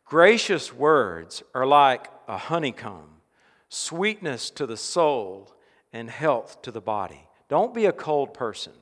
Gracious 0.07 0.73
words 0.73 1.43
are 1.55 1.67
like 1.67 2.09
a 2.27 2.39
honeycomb, 2.39 3.21
sweetness 3.69 4.49
to 4.51 4.67
the 4.67 4.79
soul 4.79 5.55
and 5.93 6.09
health 6.09 6.63
to 6.63 6.71
the 6.71 6.81
body. 6.81 7.29
Don't 7.51 7.75
be 7.75 7.85
a 7.85 7.93
cold 7.93 8.33
person. 8.33 8.73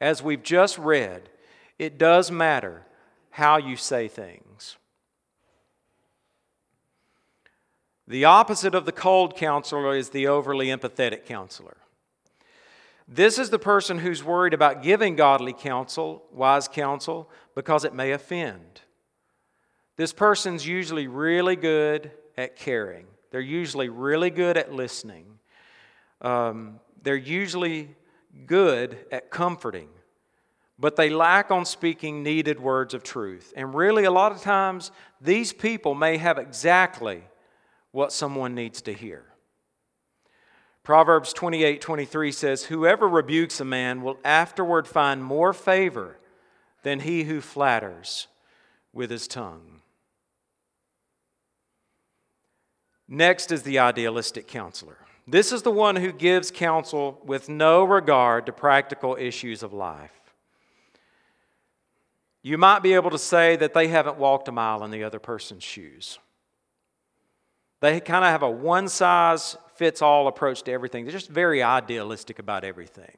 As 0.00 0.22
we've 0.22 0.42
just 0.42 0.78
read, 0.78 1.28
it 1.78 1.98
does 1.98 2.30
matter 2.30 2.86
how 3.28 3.58
you 3.58 3.76
say 3.76 4.08
things. 4.08 4.78
The 8.08 8.24
opposite 8.24 8.74
of 8.74 8.86
the 8.86 8.92
cold 8.92 9.36
counselor 9.36 9.94
is 9.94 10.08
the 10.08 10.26
overly 10.26 10.68
empathetic 10.68 11.26
counselor. 11.26 11.76
This 13.12 13.40
is 13.40 13.50
the 13.50 13.58
person 13.58 13.98
who's 13.98 14.22
worried 14.22 14.54
about 14.54 14.84
giving 14.84 15.16
godly 15.16 15.52
counsel, 15.52 16.22
wise 16.32 16.68
counsel, 16.68 17.28
because 17.56 17.84
it 17.84 17.92
may 17.92 18.12
offend. 18.12 18.82
This 19.96 20.12
person's 20.12 20.64
usually 20.64 21.08
really 21.08 21.56
good 21.56 22.12
at 22.38 22.54
caring. 22.54 23.06
They're 23.32 23.40
usually 23.40 23.88
really 23.88 24.30
good 24.30 24.56
at 24.56 24.72
listening. 24.72 25.26
Um, 26.20 26.78
they're 27.02 27.16
usually 27.16 27.96
good 28.46 28.96
at 29.10 29.28
comforting, 29.28 29.88
but 30.78 30.94
they 30.94 31.10
lack 31.10 31.50
on 31.50 31.64
speaking 31.64 32.22
needed 32.22 32.60
words 32.60 32.94
of 32.94 33.02
truth. 33.02 33.52
And 33.56 33.74
really, 33.74 34.04
a 34.04 34.12
lot 34.12 34.30
of 34.30 34.40
times, 34.40 34.92
these 35.20 35.52
people 35.52 35.96
may 35.96 36.16
have 36.16 36.38
exactly 36.38 37.24
what 37.90 38.12
someone 38.12 38.54
needs 38.54 38.80
to 38.82 38.92
hear. 38.92 39.24
Proverbs 40.90 41.32
28 41.32 41.80
23 41.80 42.32
says, 42.32 42.64
Whoever 42.64 43.08
rebukes 43.08 43.60
a 43.60 43.64
man 43.64 44.02
will 44.02 44.18
afterward 44.24 44.88
find 44.88 45.22
more 45.22 45.52
favor 45.52 46.18
than 46.82 46.98
he 46.98 47.22
who 47.22 47.40
flatters 47.40 48.26
with 48.92 49.08
his 49.08 49.28
tongue. 49.28 49.82
Next 53.06 53.52
is 53.52 53.62
the 53.62 53.78
idealistic 53.78 54.48
counselor. 54.48 54.96
This 55.28 55.52
is 55.52 55.62
the 55.62 55.70
one 55.70 55.94
who 55.94 56.10
gives 56.10 56.50
counsel 56.50 57.20
with 57.24 57.48
no 57.48 57.84
regard 57.84 58.46
to 58.46 58.52
practical 58.52 59.16
issues 59.16 59.62
of 59.62 59.72
life. 59.72 60.18
You 62.42 62.58
might 62.58 62.82
be 62.82 62.94
able 62.94 63.10
to 63.10 63.18
say 63.18 63.54
that 63.54 63.74
they 63.74 63.86
haven't 63.86 64.18
walked 64.18 64.48
a 64.48 64.52
mile 64.52 64.82
in 64.82 64.90
the 64.90 65.04
other 65.04 65.20
person's 65.20 65.62
shoes. 65.62 66.18
They 67.78 68.00
kind 68.00 68.24
of 68.24 68.32
have 68.32 68.42
a 68.42 68.50
one 68.50 68.88
size 68.88 69.56
fits 69.80 70.02
all 70.02 70.28
approach 70.28 70.62
to 70.62 70.70
everything. 70.70 71.06
They're 71.06 71.12
just 71.12 71.30
very 71.30 71.62
idealistic 71.62 72.38
about 72.38 72.64
everything. 72.64 73.16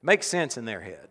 Makes 0.00 0.28
sense 0.28 0.56
in 0.56 0.64
their 0.64 0.80
head. 0.80 1.08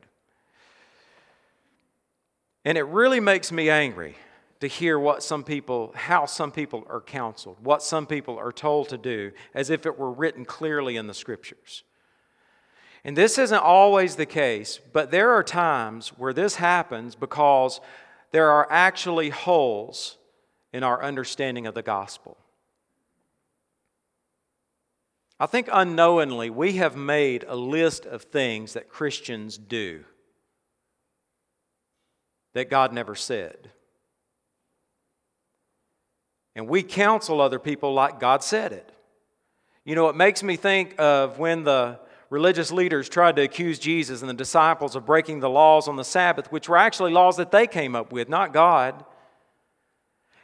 And 2.64 2.78
it 2.78 2.84
really 2.84 3.20
makes 3.20 3.52
me 3.52 3.70
angry 3.70 4.16
to 4.62 4.68
hear 4.68 4.98
what 4.98 5.24
some 5.24 5.44
people, 5.44 5.92
how 5.94 6.26
some 6.26 6.54
people 6.54 6.88
are 6.90 7.02
counseled, 7.02 7.58
what 7.62 7.84
some 7.84 8.08
people 8.08 8.38
are 8.38 8.54
told 8.54 8.88
to 8.88 8.98
do, 8.98 9.34
as 9.54 9.70
if 9.70 9.86
it 9.86 10.00
were 10.00 10.10
written 10.10 10.46
clearly 10.46 10.96
in 10.96 11.06
the 11.06 11.14
scriptures. 11.14 11.84
And 13.04 13.18
this 13.18 13.38
isn't 13.38 13.62
always 13.62 14.16
the 14.16 14.26
case, 14.26 14.80
but 14.94 15.12
there 15.12 15.32
are 15.32 15.44
times 15.44 16.14
where 16.18 16.32
this 16.32 16.56
happens 16.56 17.14
because 17.14 17.82
there 18.32 18.50
are 18.52 18.72
actually 18.72 19.32
holes 19.32 20.18
in 20.72 20.82
our 20.82 21.04
understanding 21.04 21.68
of 21.68 21.74
the 21.74 21.84
gospel. 21.84 22.38
I 25.40 25.46
think 25.46 25.70
unknowingly 25.72 26.50
we 26.50 26.74
have 26.74 26.96
made 26.96 27.46
a 27.48 27.56
list 27.56 28.06
of 28.06 28.24
things 28.24 28.74
that 28.74 28.90
Christians 28.90 29.58
do 29.58 30.04
that 32.54 32.70
God 32.70 32.92
never 32.92 33.14
said. 33.14 33.70
And 36.56 36.68
we 36.68 36.82
counsel 36.82 37.40
other 37.40 37.60
people 37.60 37.94
like 37.94 38.20
God 38.20 38.44
said 38.44 38.72
it. 38.72 38.92
You 39.86 39.94
know, 39.94 40.10
it 40.10 40.16
makes 40.16 40.42
me 40.42 40.56
think 40.56 40.96
of 40.98 41.38
when 41.38 41.64
the 41.64 42.00
religious 42.32 42.72
leaders 42.72 43.08
tried 43.08 43.36
to 43.36 43.44
accuse 43.44 43.78
Jesus 43.78 44.22
and 44.22 44.30
the 44.30 44.34
disciples 44.34 44.96
of 44.96 45.06
breaking 45.06 45.40
the 45.40 45.50
laws 45.52 45.88
on 45.88 45.98
the 45.98 46.04
Sabbath, 46.04 46.52
which 46.52 46.68
were 46.68 46.78
actually 46.78 47.12
laws 47.12 47.38
that 47.38 47.52
they 47.52 47.68
came 47.68 47.96
up 47.96 48.12
with, 48.12 48.28
not 48.28 48.54
God. 48.54 49.06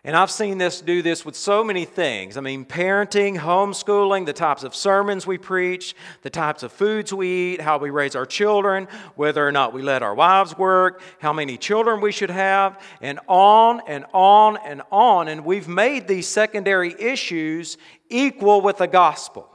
And 0.05 0.17
I've 0.17 0.31
seen 0.31 0.57
this 0.57 0.81
do 0.81 1.01
this 1.01 1.23
with 1.23 1.33
so 1.33 1.63
many 1.63 1.85
things. 1.85 2.35
I 2.35 2.41
mean, 2.41 2.65
parenting, 2.65 3.37
homeschooling, 3.37 4.25
the 4.25 4.33
types 4.33 4.65
of 4.65 4.75
sermons 4.75 5.25
we 5.25 5.37
preach, 5.37 5.95
the 6.23 6.29
types 6.29 6.61
of 6.61 6.73
foods 6.73 7.13
we 7.13 7.53
eat, 7.53 7.61
how 7.61 7.77
we 7.77 7.89
raise 7.89 8.13
our 8.13 8.25
children, 8.25 8.89
whether 9.15 9.47
or 9.47 9.53
not 9.53 9.71
we 9.71 9.81
let 9.81 10.03
our 10.03 10.13
wives 10.13 10.57
work, 10.57 11.01
how 11.19 11.31
many 11.31 11.55
children 11.57 12.01
we 12.01 12.11
should 12.11 12.31
have, 12.31 12.81
and 12.99 13.21
on 13.29 13.79
and 13.87 14.03
on 14.13 14.57
and 14.65 14.81
on. 14.91 15.29
And 15.29 15.45
we've 15.45 15.69
made 15.69 16.05
these 16.05 16.27
secondary 16.27 16.93
issues 16.99 17.77
equal 18.09 18.59
with 18.59 18.79
the 18.79 18.87
gospel. 18.87 19.49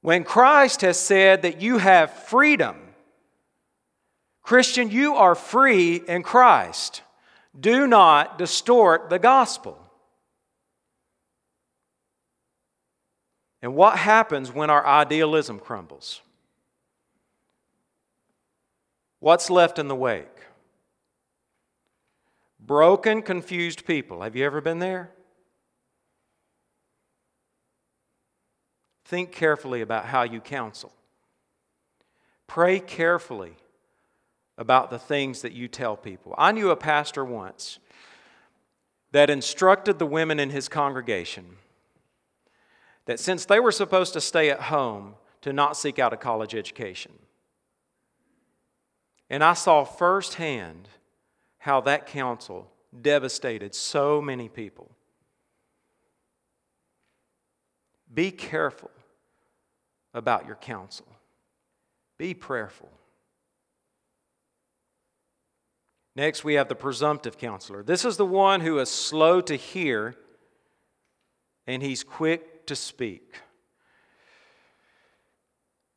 When 0.00 0.24
Christ 0.24 0.80
has 0.80 0.98
said 0.98 1.42
that 1.42 1.62
you 1.62 1.78
have 1.78 2.12
freedom, 2.12 2.76
Christian, 4.42 4.90
you 4.90 5.14
are 5.14 5.36
free 5.36 6.02
in 6.08 6.24
Christ. 6.24 7.02
Do 7.58 7.86
not 7.86 8.38
distort 8.38 9.10
the 9.10 9.18
gospel. 9.18 9.78
And 13.60 13.74
what 13.74 13.98
happens 13.98 14.50
when 14.52 14.70
our 14.70 14.84
idealism 14.84 15.58
crumbles? 15.60 16.20
What's 19.20 19.50
left 19.50 19.78
in 19.78 19.86
the 19.86 19.94
wake? 19.94 20.26
Broken, 22.58 23.22
confused 23.22 23.86
people. 23.86 24.22
Have 24.22 24.34
you 24.34 24.44
ever 24.44 24.60
been 24.60 24.78
there? 24.78 25.10
Think 29.04 29.30
carefully 29.30 29.80
about 29.82 30.06
how 30.06 30.22
you 30.22 30.40
counsel. 30.40 30.92
Pray 32.46 32.80
carefully 32.80 33.56
about 34.58 34.90
the 34.90 34.98
things 34.98 35.42
that 35.42 35.52
you 35.52 35.68
tell 35.68 35.96
people. 35.96 36.34
I 36.36 36.52
knew 36.52 36.70
a 36.70 36.76
pastor 36.76 37.24
once 37.24 37.78
that 39.12 39.30
instructed 39.30 39.98
the 39.98 40.06
women 40.06 40.38
in 40.38 40.50
his 40.50 40.68
congregation 40.68 41.56
that 43.06 43.18
since 43.18 43.44
they 43.44 43.60
were 43.60 43.72
supposed 43.72 44.12
to 44.12 44.20
stay 44.20 44.50
at 44.50 44.60
home, 44.62 45.14
to 45.40 45.52
not 45.52 45.76
seek 45.76 45.98
out 45.98 46.12
a 46.12 46.16
college 46.16 46.54
education. 46.54 47.12
And 49.28 49.42
I 49.42 49.54
saw 49.54 49.84
firsthand 49.84 50.88
how 51.58 51.80
that 51.82 52.06
counsel 52.06 52.70
devastated 53.00 53.74
so 53.74 54.20
many 54.20 54.48
people. 54.48 54.90
Be 58.12 58.30
careful 58.30 58.90
about 60.14 60.46
your 60.46 60.56
counsel, 60.56 61.06
be 62.18 62.34
prayerful. 62.34 62.90
Next, 66.14 66.44
we 66.44 66.54
have 66.54 66.68
the 66.68 66.74
presumptive 66.74 67.38
counselor. 67.38 67.82
This 67.82 68.04
is 68.04 68.16
the 68.16 68.26
one 68.26 68.60
who 68.60 68.78
is 68.78 68.90
slow 68.90 69.40
to 69.42 69.56
hear 69.56 70.14
and 71.66 71.82
he's 71.82 72.04
quick 72.04 72.66
to 72.66 72.76
speak. 72.76 73.34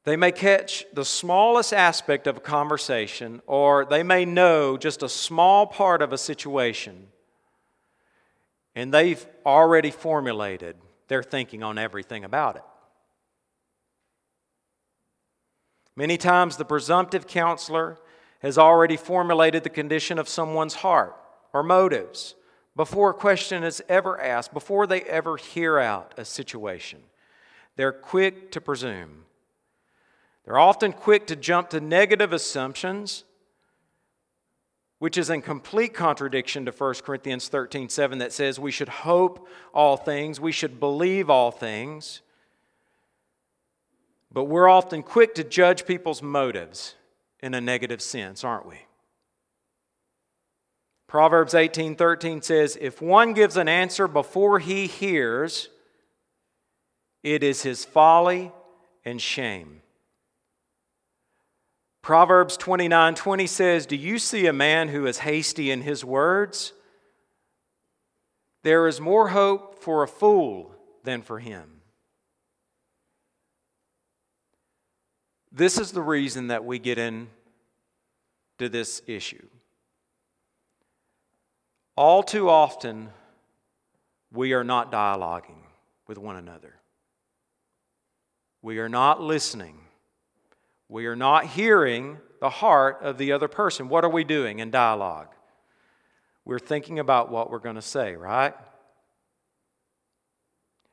They 0.03 0.15
may 0.15 0.31
catch 0.31 0.85
the 0.93 1.03
smallest 1.03 1.73
aspect 1.73 2.27
of 2.27 2.37
a 2.37 2.41
conversation, 2.41 3.41
or 3.47 3.85
they 3.85 4.03
may 4.03 4.23
know 4.23 4.77
just 4.77 5.01
a 5.01 5.09
small 5.09 5.65
part 5.65 6.03
of 6.03 6.13
a 6.13 6.17
situation, 6.17 7.07
and 8.75 8.93
they've 8.93 9.25
already 9.45 9.89
formulated 9.89 10.75
their 11.07 11.23
thinking 11.23 11.63
on 11.63 11.79
everything 11.79 12.23
about 12.23 12.55
it. 12.55 12.63
Many 15.95 16.17
times, 16.17 16.57
the 16.57 16.65
presumptive 16.65 17.25
counselor 17.25 17.97
has 18.39 18.57
already 18.57 18.97
formulated 18.97 19.63
the 19.63 19.69
condition 19.69 20.19
of 20.19 20.29
someone's 20.29 20.75
heart 20.75 21.15
or 21.53 21.63
motives 21.63 22.35
before 22.75 23.11
a 23.11 23.13
question 23.13 23.63
is 23.63 23.81
ever 23.87 24.19
asked, 24.19 24.53
before 24.53 24.85
they 24.85 25.01
ever 25.01 25.37
hear 25.37 25.79
out 25.79 26.13
a 26.17 26.25
situation. 26.25 26.99
They're 27.77 27.93
quick 27.93 28.51
to 28.51 28.61
presume. 28.61 29.25
They're 30.43 30.59
often 30.59 30.91
quick 30.91 31.27
to 31.27 31.35
jump 31.35 31.69
to 31.69 31.79
negative 31.79 32.33
assumptions, 32.33 33.23
which 34.99 35.17
is 35.17 35.29
in 35.29 35.41
complete 35.41 35.93
contradiction 35.93 36.65
to 36.65 36.71
1 36.71 36.93
Corinthians 36.95 37.47
13 37.47 37.89
7 37.89 38.17
that 38.19 38.33
says 38.33 38.59
we 38.59 38.71
should 38.71 38.89
hope 38.89 39.47
all 39.73 39.97
things, 39.97 40.39
we 40.39 40.51
should 40.51 40.79
believe 40.79 41.29
all 41.29 41.51
things. 41.51 42.21
But 44.31 44.45
we're 44.45 44.67
often 44.67 45.01
quick 45.01 45.33
to 45.35 45.43
judge 45.45 45.85
people's 45.85 46.21
motives 46.21 46.95
in 47.41 47.53
a 47.53 47.61
negative 47.61 48.01
sense, 48.01 48.43
aren't 48.43 48.65
we? 48.65 48.79
Proverbs 51.07 51.53
18:13 51.53 52.41
says, 52.41 52.77
"If 52.81 53.01
one 53.01 53.33
gives 53.33 53.57
an 53.57 53.67
answer 53.67 54.07
before 54.07 54.59
he 54.59 54.87
hears, 54.87 55.69
it 57.23 57.43
is 57.43 57.61
his 57.63 57.85
folly 57.85 58.51
and 59.03 59.21
shame." 59.21 59.81
Proverbs 62.01 62.57
29:20 62.57 63.47
says, 63.47 63.85
"Do 63.85 63.95
you 63.95 64.19
see 64.19 64.45
a 64.45 64.53
man 64.53 64.89
who 64.89 65.05
is 65.05 65.19
hasty 65.19 65.71
in 65.71 65.81
his 65.81 66.03
words? 66.03 66.73
There 68.63 68.87
is 68.87 68.99
more 68.99 69.29
hope 69.29 69.79
for 69.79 70.03
a 70.03 70.07
fool 70.07 70.75
than 71.03 71.21
for 71.21 71.39
him." 71.39 71.74
This 75.55 75.77
is 75.77 75.93
the 75.93 76.01
reason 76.01 76.47
that 76.47 76.65
we 76.65 76.79
get 76.79 76.97
into 76.97 77.29
this 78.57 79.01
issue. 79.07 79.47
All 81.95 82.23
too 82.23 82.49
often, 82.49 83.09
we 84.33 84.51
are 84.51 84.65
not 84.65 84.91
dialoguing 84.91 85.63
with 86.07 86.17
one 86.17 86.35
another. 86.35 86.75
We 88.61 88.79
are 88.79 88.89
not 88.89 89.21
listening. 89.21 89.77
We 90.89 91.05
are 91.05 91.15
not 91.15 91.45
hearing 91.45 92.17
the 92.41 92.49
heart 92.49 92.99
of 93.01 93.17
the 93.17 93.31
other 93.31 93.47
person. 93.47 93.87
What 93.87 94.03
are 94.03 94.09
we 94.09 94.25
doing 94.25 94.59
in 94.59 94.71
dialogue? 94.71 95.29
We're 96.43 96.59
thinking 96.59 96.99
about 96.99 97.31
what 97.31 97.49
we're 97.49 97.59
going 97.59 97.75
to 97.75 97.81
say, 97.81 98.17
right? 98.17 98.53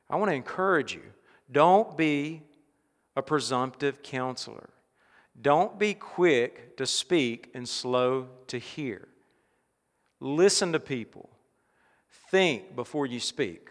I 0.09 0.15
want 0.15 0.31
to 0.31 0.35
encourage 0.35 0.93
you 0.93 1.03
don't 1.51 1.97
be 1.97 2.43
a 3.15 3.21
presumptive 3.21 4.01
counselor. 4.03 4.69
Don't 5.39 5.79
be 5.79 5.93
quick 5.93 6.77
to 6.77 6.85
speak 6.85 7.49
and 7.53 7.67
slow 7.67 8.27
to 8.47 8.57
hear. 8.57 9.07
Listen 10.19 10.71
to 10.73 10.79
people. 10.79 11.29
Think 12.29 12.75
before 12.75 13.05
you 13.05 13.19
speak. 13.19 13.69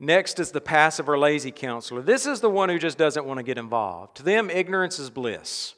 Next 0.00 0.38
is 0.38 0.50
the 0.50 0.60
passive 0.60 1.08
or 1.08 1.18
lazy 1.18 1.52
counselor. 1.52 2.02
This 2.02 2.26
is 2.26 2.40
the 2.40 2.50
one 2.50 2.68
who 2.68 2.78
just 2.78 2.98
doesn't 2.98 3.24
want 3.24 3.38
to 3.38 3.44
get 3.44 3.58
involved. 3.58 4.16
To 4.16 4.22
them, 4.22 4.50
ignorance 4.50 4.98
is 4.98 5.08
bliss. 5.08 5.74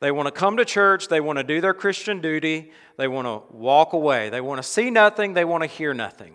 They 0.00 0.10
want 0.10 0.26
to 0.26 0.32
come 0.32 0.56
to 0.56 0.64
church, 0.64 1.08
they 1.08 1.20
want 1.20 1.38
to 1.38 1.44
do 1.44 1.60
their 1.60 1.74
Christian 1.74 2.20
duty, 2.20 2.72
they 2.96 3.08
want 3.08 3.26
to 3.26 3.54
walk 3.54 3.92
away. 3.92 4.28
They 4.28 4.40
want 4.40 4.58
to 4.58 4.62
see 4.62 4.90
nothing, 4.90 5.34
they 5.34 5.44
want 5.44 5.62
to 5.62 5.66
hear 5.66 5.94
nothing. 5.94 6.34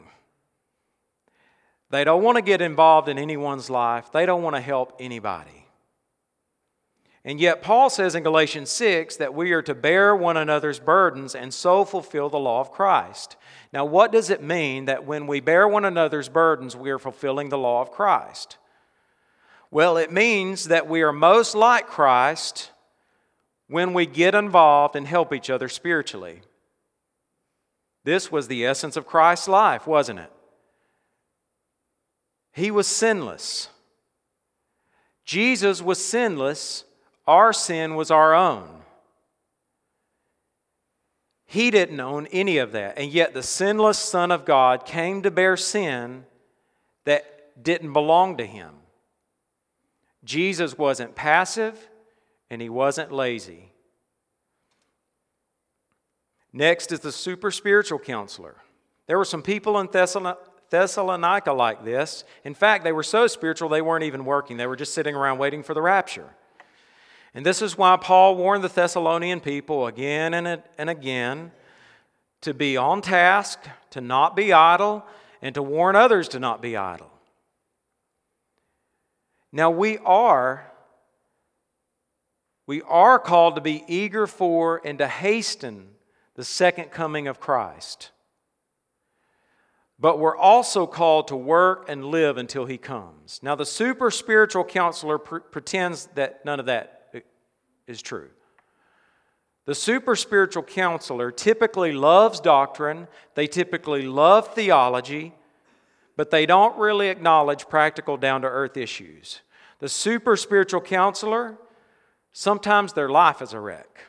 They 1.91 2.03
don't 2.03 2.23
want 2.23 2.35
to 2.35 2.41
get 2.41 2.61
involved 2.61 3.09
in 3.09 3.17
anyone's 3.17 3.69
life, 3.69 4.11
they 4.11 4.25
don't 4.25 4.43
want 4.43 4.55
to 4.55 4.61
help 4.61 4.95
anybody. 4.99 5.65
And 7.25 7.39
yet, 7.39 7.61
Paul 7.61 7.89
says 7.89 8.15
in 8.15 8.23
Galatians 8.23 8.69
6 8.71 9.17
that 9.17 9.33
we 9.33 9.51
are 9.51 9.61
to 9.63 9.75
bear 9.75 10.15
one 10.15 10.37
another's 10.37 10.79
burdens 10.79 11.35
and 11.35 11.53
so 11.53 11.83
fulfill 11.83 12.29
the 12.29 12.39
law 12.39 12.61
of 12.61 12.71
Christ. 12.71 13.35
Now, 13.73 13.83
what 13.83 14.11
does 14.11 14.29
it 14.29 14.41
mean 14.41 14.85
that 14.85 15.05
when 15.05 15.27
we 15.27 15.41
bear 15.41 15.67
one 15.67 15.83
another's 15.83 16.29
burdens, 16.29 16.77
we 16.77 16.89
are 16.91 16.97
fulfilling 16.97 17.49
the 17.49 17.57
law 17.57 17.81
of 17.81 17.91
Christ? 17.91 18.57
Well, 19.69 19.97
it 19.97 20.11
means 20.11 20.65
that 20.65 20.87
we 20.87 21.01
are 21.01 21.11
most 21.11 21.55
like 21.55 21.87
Christ 21.87 22.71
when 23.67 23.93
we 23.93 24.05
get 24.05 24.33
involved 24.33 24.95
and 24.95 25.05
help 25.05 25.33
each 25.33 25.49
other 25.49 25.67
spiritually. 25.67 26.41
This 28.05 28.31
was 28.31 28.47
the 28.47 28.65
essence 28.65 28.95
of 28.95 29.05
Christ's 29.05 29.49
life, 29.49 29.85
wasn't 29.85 30.19
it? 30.19 30.31
He 32.51 32.71
was 32.71 32.87
sinless. 32.87 33.69
Jesus 35.25 35.81
was 35.81 36.03
sinless. 36.03 36.83
Our 37.27 37.53
sin 37.53 37.95
was 37.95 38.09
our 38.09 38.33
own. 38.33 38.67
He 41.45 41.71
didn't 41.71 41.99
own 41.99 42.27
any 42.27 42.57
of 42.57 42.73
that. 42.73 42.97
And 42.97 43.11
yet, 43.11 43.33
the 43.33 43.43
sinless 43.43 43.97
Son 43.97 44.31
of 44.31 44.45
God 44.45 44.85
came 44.85 45.23
to 45.23 45.31
bear 45.31 45.57
sin 45.57 46.25
that 47.05 47.63
didn't 47.63 47.93
belong 47.93 48.37
to 48.37 48.45
him. 48.45 48.73
Jesus 50.23 50.77
wasn't 50.77 51.15
passive 51.15 51.89
and 52.49 52.61
he 52.61 52.69
wasn't 52.69 53.11
lazy. 53.11 53.71
Next 56.51 56.91
is 56.91 56.99
the 56.99 57.11
super 57.11 57.51
spiritual 57.51 57.99
counselor. 57.99 58.57
There 59.07 59.17
were 59.17 59.25
some 59.25 59.41
people 59.41 59.79
in 59.79 59.87
Thessalonica 60.69 61.51
like 61.51 61.83
this. 61.83 62.23
In 62.43 62.53
fact, 62.53 62.83
they 62.83 62.91
were 62.91 63.03
so 63.03 63.27
spiritual 63.27 63.69
they 63.69 63.81
weren't 63.81 64.03
even 64.03 64.25
working, 64.25 64.57
they 64.57 64.67
were 64.67 64.75
just 64.75 64.93
sitting 64.93 65.15
around 65.15 65.37
waiting 65.37 65.63
for 65.63 65.73
the 65.73 65.81
rapture. 65.81 66.29
And 67.33 67.45
this 67.45 67.61
is 67.61 67.77
why 67.77 67.95
Paul 67.97 68.35
warned 68.35 68.63
the 68.63 68.69
Thessalonian 68.69 69.39
people 69.39 69.87
again 69.87 70.33
and, 70.33 70.89
again 70.89 71.51
to 72.41 72.53
be 72.53 72.77
on 72.77 73.01
task, 73.01 73.59
to 73.91 74.01
not 74.01 74.35
be 74.35 74.51
idle, 74.53 75.05
and 75.41 75.53
to 75.55 75.61
warn 75.61 75.95
others 75.95 76.27
to 76.29 76.39
not 76.39 76.61
be 76.61 76.75
idle. 76.75 77.11
Now 79.51 79.69
we 79.69 79.97
are 79.99 80.65
we 82.69 82.83
are 82.83 83.17
called 83.17 83.55
to 83.55 83.61
be 83.61 83.83
eager 83.87 84.27
for 84.27 84.79
and 84.85 84.99
to 84.99 85.07
hasten 85.07 85.87
the 86.35 86.43
second 86.43 86.91
coming 86.91 87.27
of 87.27 87.39
Christ. 87.39 88.11
But 89.99 90.19
we're 90.19 90.37
also 90.37 90.87
called 90.87 91.27
to 91.27 91.35
work 91.35 91.85
and 91.89 92.05
live 92.05 92.37
until 92.37 92.65
he 92.65 92.77
comes. 92.77 93.39
Now, 93.43 93.55
the 93.55 93.65
super 93.65 94.11
spiritual 94.11 94.63
counselor 94.63 95.17
pr- 95.17 95.39
pretends 95.39 96.07
that 96.15 96.45
none 96.45 96.59
of 96.59 96.67
that 96.67 97.13
is 97.85 98.01
true. 98.01 98.29
The 99.65 99.75
super 99.75 100.15
spiritual 100.15 100.63
counselor 100.63 101.31
typically 101.31 101.91
loves 101.91 102.39
doctrine, 102.39 103.07
they 103.35 103.45
typically 103.45 104.03
love 104.03 104.53
theology, 104.55 105.33
but 106.15 106.31
they 106.31 106.45
don't 106.45 106.77
really 106.77 107.09
acknowledge 107.09 107.67
practical 107.67 108.17
down 108.17 108.41
to 108.41 108.47
earth 108.47 108.77
issues. 108.77 109.41
The 109.79 109.89
super 109.89 110.35
spiritual 110.37 110.81
counselor 110.81 111.57
Sometimes 112.31 112.93
their 112.93 113.09
life 113.09 113.41
is 113.41 113.53
a 113.53 113.59
wreck. 113.59 114.03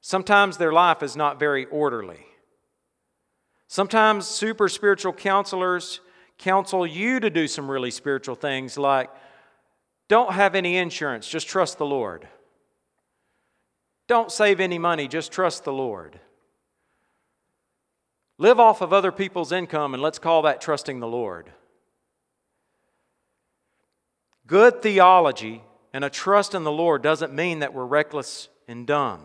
Sometimes 0.00 0.56
their 0.56 0.72
life 0.72 1.02
is 1.02 1.16
not 1.16 1.38
very 1.38 1.66
orderly. 1.66 2.26
Sometimes 3.72 4.26
super 4.26 4.68
spiritual 4.68 5.14
counselors 5.14 6.00
counsel 6.36 6.86
you 6.86 7.18
to 7.20 7.30
do 7.30 7.48
some 7.48 7.70
really 7.70 7.90
spiritual 7.90 8.34
things 8.34 8.76
like 8.76 9.08
don't 10.08 10.34
have 10.34 10.54
any 10.54 10.76
insurance, 10.76 11.26
just 11.26 11.48
trust 11.48 11.78
the 11.78 11.86
Lord. 11.86 12.28
Don't 14.08 14.30
save 14.30 14.60
any 14.60 14.78
money, 14.78 15.08
just 15.08 15.32
trust 15.32 15.64
the 15.64 15.72
Lord. 15.72 16.20
Live 18.36 18.60
off 18.60 18.82
of 18.82 18.92
other 18.92 19.10
people's 19.10 19.52
income, 19.52 19.94
and 19.94 20.02
let's 20.02 20.18
call 20.18 20.42
that 20.42 20.60
trusting 20.60 21.00
the 21.00 21.08
Lord. 21.08 21.50
Good 24.46 24.82
theology 24.82 25.62
and 25.94 26.04
a 26.04 26.10
trust 26.10 26.54
in 26.54 26.64
the 26.64 26.70
Lord 26.70 27.00
doesn't 27.00 27.32
mean 27.32 27.60
that 27.60 27.72
we're 27.72 27.86
reckless 27.86 28.50
and 28.68 28.86
dumb. 28.86 29.22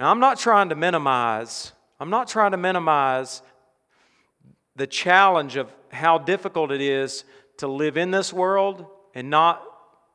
Now, 0.00 0.10
I'm 0.10 0.18
not 0.18 0.40
trying 0.40 0.70
to 0.70 0.74
minimize, 0.74 1.70
I'm 2.02 2.10
not 2.10 2.26
trying 2.26 2.50
to 2.50 2.56
minimize 2.56 3.42
the 4.74 4.88
challenge 4.88 5.54
of 5.54 5.72
how 5.92 6.18
difficult 6.18 6.72
it 6.72 6.80
is 6.80 7.22
to 7.58 7.68
live 7.68 7.96
in 7.96 8.10
this 8.10 8.32
world 8.32 8.86
and 9.14 9.30
not 9.30 9.62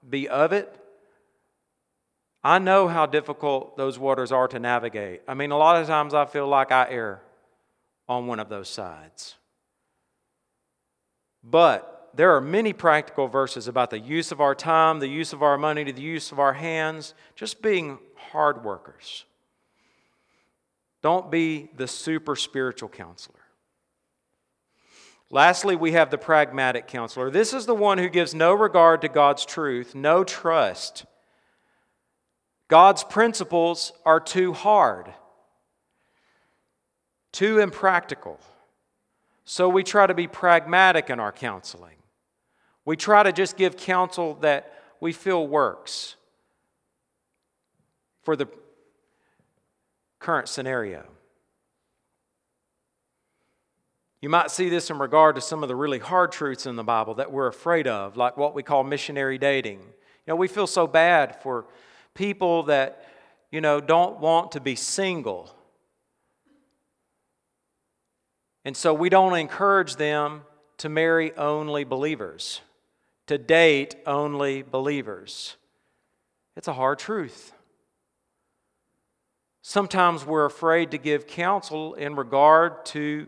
be 0.09 0.27
of 0.27 0.51
it. 0.51 0.77
I 2.43 2.59
know 2.59 2.89
how 2.89 3.05
difficult 3.05 3.77
those 3.77 3.97
waters 3.97 4.33
are 4.33 4.49
to 4.49 4.59
navigate. 4.59 5.21
I 5.29 5.33
mean, 5.33 5.51
a 5.51 5.57
lot 5.57 5.81
of 5.81 5.87
times 5.87 6.13
I 6.13 6.25
feel 6.25 6.45
like 6.45 6.73
I 6.73 6.89
err 6.89 7.21
on 8.09 8.27
one 8.27 8.41
of 8.41 8.49
those 8.49 8.67
sides. 8.67 9.35
But 11.41 12.11
there 12.13 12.35
are 12.35 12.41
many 12.41 12.73
practical 12.73 13.29
verses 13.29 13.69
about 13.69 13.91
the 13.91 13.99
use 13.99 14.33
of 14.33 14.41
our 14.41 14.55
time, 14.55 14.99
the 14.99 15.07
use 15.07 15.31
of 15.31 15.41
our 15.41 15.57
money, 15.57 15.89
the 15.89 16.01
use 16.01 16.33
of 16.33 16.39
our 16.39 16.51
hands, 16.51 17.13
just 17.33 17.61
being 17.61 17.97
hard 18.33 18.65
workers. 18.65 19.23
Don't 21.07 21.31
be 21.31 21.69
the 21.77 21.87
super 21.87 22.35
spiritual 22.35 22.89
counselor. 22.89 23.39
Lastly, 25.29 25.73
we 25.73 25.93
have 25.93 26.11
the 26.11 26.17
pragmatic 26.17 26.85
counselor. 26.85 27.31
This 27.31 27.53
is 27.53 27.65
the 27.65 27.73
one 27.73 27.97
who 27.97 28.09
gives 28.09 28.35
no 28.35 28.53
regard 28.53 28.99
to 29.03 29.07
God's 29.07 29.45
truth, 29.45 29.95
no 29.95 30.25
trust. 30.25 31.05
God's 32.67 33.05
principles 33.05 33.93
are 34.05 34.19
too 34.19 34.51
hard, 34.51 35.13
too 37.31 37.59
impractical. 37.59 38.37
So 39.45 39.69
we 39.69 39.83
try 39.83 40.07
to 40.07 40.13
be 40.13 40.27
pragmatic 40.27 41.09
in 41.09 41.21
our 41.21 41.31
counseling. 41.31 41.99
We 42.83 42.97
try 42.97 43.23
to 43.23 43.31
just 43.31 43.55
give 43.55 43.77
counsel 43.77 44.33
that 44.41 44.73
we 44.99 45.13
feel 45.13 45.47
works 45.47 46.17
for 48.23 48.35
the 48.35 48.49
current 50.19 50.49
scenario. 50.49 51.05
You 54.21 54.29
might 54.29 54.49
see 54.49 54.69
this 54.69 54.89
in 54.89 54.97
regard 54.97 55.35
to 55.35 55.41
some 55.41 55.61
of 55.63 55.69
the 55.69 55.75
really 55.75 55.99
hard 55.99 56.31
truths 56.31 56.65
in 56.65 56.75
the 56.75 56.83
Bible 56.83 57.15
that 57.15 57.31
we're 57.31 57.47
afraid 57.47 57.87
of, 57.87 58.17
like 58.17 58.35
what 58.35 58.55
we 58.55 58.63
call 58.63 58.83
missionary 58.83 59.37
dating. 59.37 59.79
You 59.79 60.33
know, 60.33 60.35
we 60.35 60.47
feel 60.47 60.67
so 60.67 60.87
bad 60.87 61.41
for 61.41 61.65
people 62.13 62.63
that, 62.63 63.05
you 63.51 63.61
know, 63.61 63.79
don't 63.79 64.19
want 64.19 64.53
to 64.53 64.59
be 64.59 64.75
single. 64.75 65.55
And 68.65 68.75
so 68.75 68.93
we 68.93 69.09
don't 69.09 69.37
encourage 69.37 69.95
them 69.95 70.41
to 70.79 70.89
marry 70.89 71.35
only 71.37 71.83
believers 71.83 72.61
to 73.27 73.37
date 73.37 73.95
only 74.05 74.63
believers. 74.63 75.57
It's 76.55 76.67
a 76.67 76.73
hard 76.73 76.97
truth. 76.97 77.53
Sometimes 79.69 80.25
we're 80.25 80.45
afraid 80.45 80.91
to 80.91 80.97
give 80.97 81.27
counsel 81.27 81.93
in 81.95 82.15
regard 82.15 82.85
to 82.85 83.27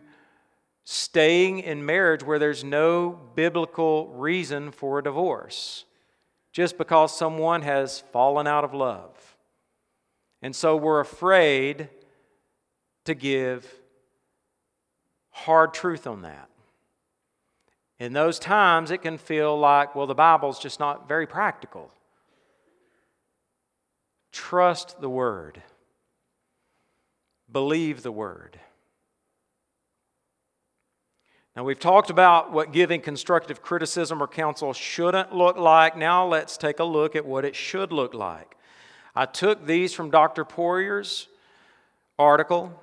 staying 0.85 1.59
in 1.59 1.85
marriage 1.85 2.23
where 2.23 2.39
there's 2.39 2.63
no 2.63 3.09
biblical 3.35 4.07
reason 4.13 4.71
for 4.71 4.99
a 4.99 5.03
divorce, 5.03 5.83
just 6.53 6.77
because 6.77 7.13
someone 7.13 7.63
has 7.63 8.05
fallen 8.13 8.47
out 8.47 8.63
of 8.63 8.73
love. 8.73 9.35
And 10.41 10.55
so 10.55 10.77
we're 10.77 11.01
afraid 11.01 11.89
to 13.03 13.13
give 13.13 13.69
hard 15.31 15.73
truth 15.73 16.07
on 16.07 16.21
that. 16.21 16.49
In 17.99 18.13
those 18.13 18.39
times, 18.39 18.91
it 18.91 18.99
can 18.99 19.17
feel 19.17 19.59
like, 19.59 19.93
well, 19.93 20.07
the 20.07 20.15
Bible's 20.15 20.57
just 20.57 20.79
not 20.79 21.05
very 21.05 21.27
practical. 21.27 21.91
Trust 24.31 25.01
the 25.01 25.09
Word, 25.09 25.61
believe 27.51 28.03
the 28.03 28.11
Word. 28.11 28.59
Now, 31.55 31.63
we've 31.63 31.79
talked 31.79 32.09
about 32.09 32.53
what 32.53 32.71
giving 32.71 33.01
constructive 33.01 33.61
criticism 33.61 34.23
or 34.23 34.27
counsel 34.27 34.71
shouldn't 34.71 35.33
look 35.35 35.57
like. 35.57 35.97
Now, 35.97 36.25
let's 36.25 36.55
take 36.55 36.79
a 36.79 36.85
look 36.85 37.15
at 37.15 37.25
what 37.25 37.43
it 37.43 37.55
should 37.55 37.91
look 37.91 38.13
like. 38.13 38.55
I 39.15 39.25
took 39.25 39.65
these 39.65 39.93
from 39.93 40.09
Dr. 40.09 40.45
Poirier's 40.45 41.27
article. 42.17 42.79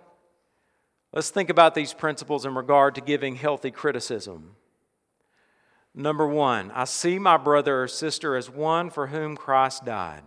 Let's 1.13 1.31
think 1.31 1.49
about 1.49 1.75
these 1.75 1.95
principles 1.95 2.45
in 2.45 2.55
regard 2.55 2.95
to 2.97 3.01
giving 3.01 3.37
healthy 3.37 3.71
criticism. 3.71 4.57
Number 5.95 6.27
one, 6.27 6.71
I 6.73 6.85
see 6.85 7.19
my 7.19 7.39
brother 7.39 7.85
or 7.85 7.89
sister 7.89 8.37
as 8.37 8.51
one 8.51 8.91
for 8.91 9.07
whom 9.07 9.35
Christ 9.37 9.87
died. 9.87 10.23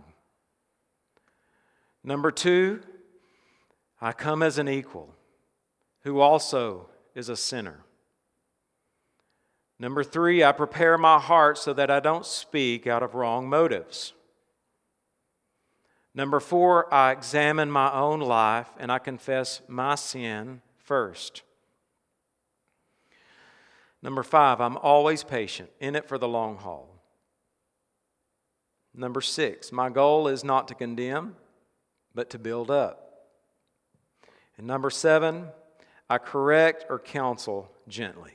Number 2.02 2.32
two, 2.32 2.80
I 4.00 4.12
come 4.12 4.42
as 4.42 4.58
an 4.58 4.68
equal 4.68 5.14
who 6.02 6.20
also 6.20 6.88
is 7.14 7.28
a 7.28 7.36
sinner. 7.36 7.84
Number 9.78 10.04
three, 10.04 10.44
I 10.44 10.52
prepare 10.52 10.98
my 10.98 11.18
heart 11.18 11.58
so 11.58 11.72
that 11.72 11.90
I 11.90 12.00
don't 12.00 12.26
speak 12.26 12.86
out 12.86 13.02
of 13.02 13.14
wrong 13.14 13.48
motives. 13.48 14.12
Number 16.14 16.40
four, 16.40 16.92
I 16.92 17.12
examine 17.12 17.70
my 17.70 17.92
own 17.92 18.20
life 18.20 18.68
and 18.78 18.90
I 18.90 18.98
confess 18.98 19.62
my 19.68 19.94
sin 19.94 20.60
first. 20.78 21.42
Number 24.02 24.22
five, 24.22 24.60
I'm 24.60 24.76
always 24.78 25.22
patient, 25.22 25.70
in 25.78 25.94
it 25.94 26.08
for 26.08 26.18
the 26.18 26.28
long 26.28 26.56
haul. 26.56 26.88
Number 28.94 29.20
six, 29.20 29.70
my 29.70 29.88
goal 29.88 30.26
is 30.26 30.42
not 30.42 30.68
to 30.68 30.74
condemn, 30.74 31.36
but 32.14 32.30
to 32.30 32.38
build 32.38 32.70
up. 32.70 33.09
And 34.60 34.66
number 34.66 34.90
seven, 34.90 35.46
I 36.10 36.18
correct 36.18 36.84
or 36.90 36.98
counsel 36.98 37.72
gently. 37.88 38.32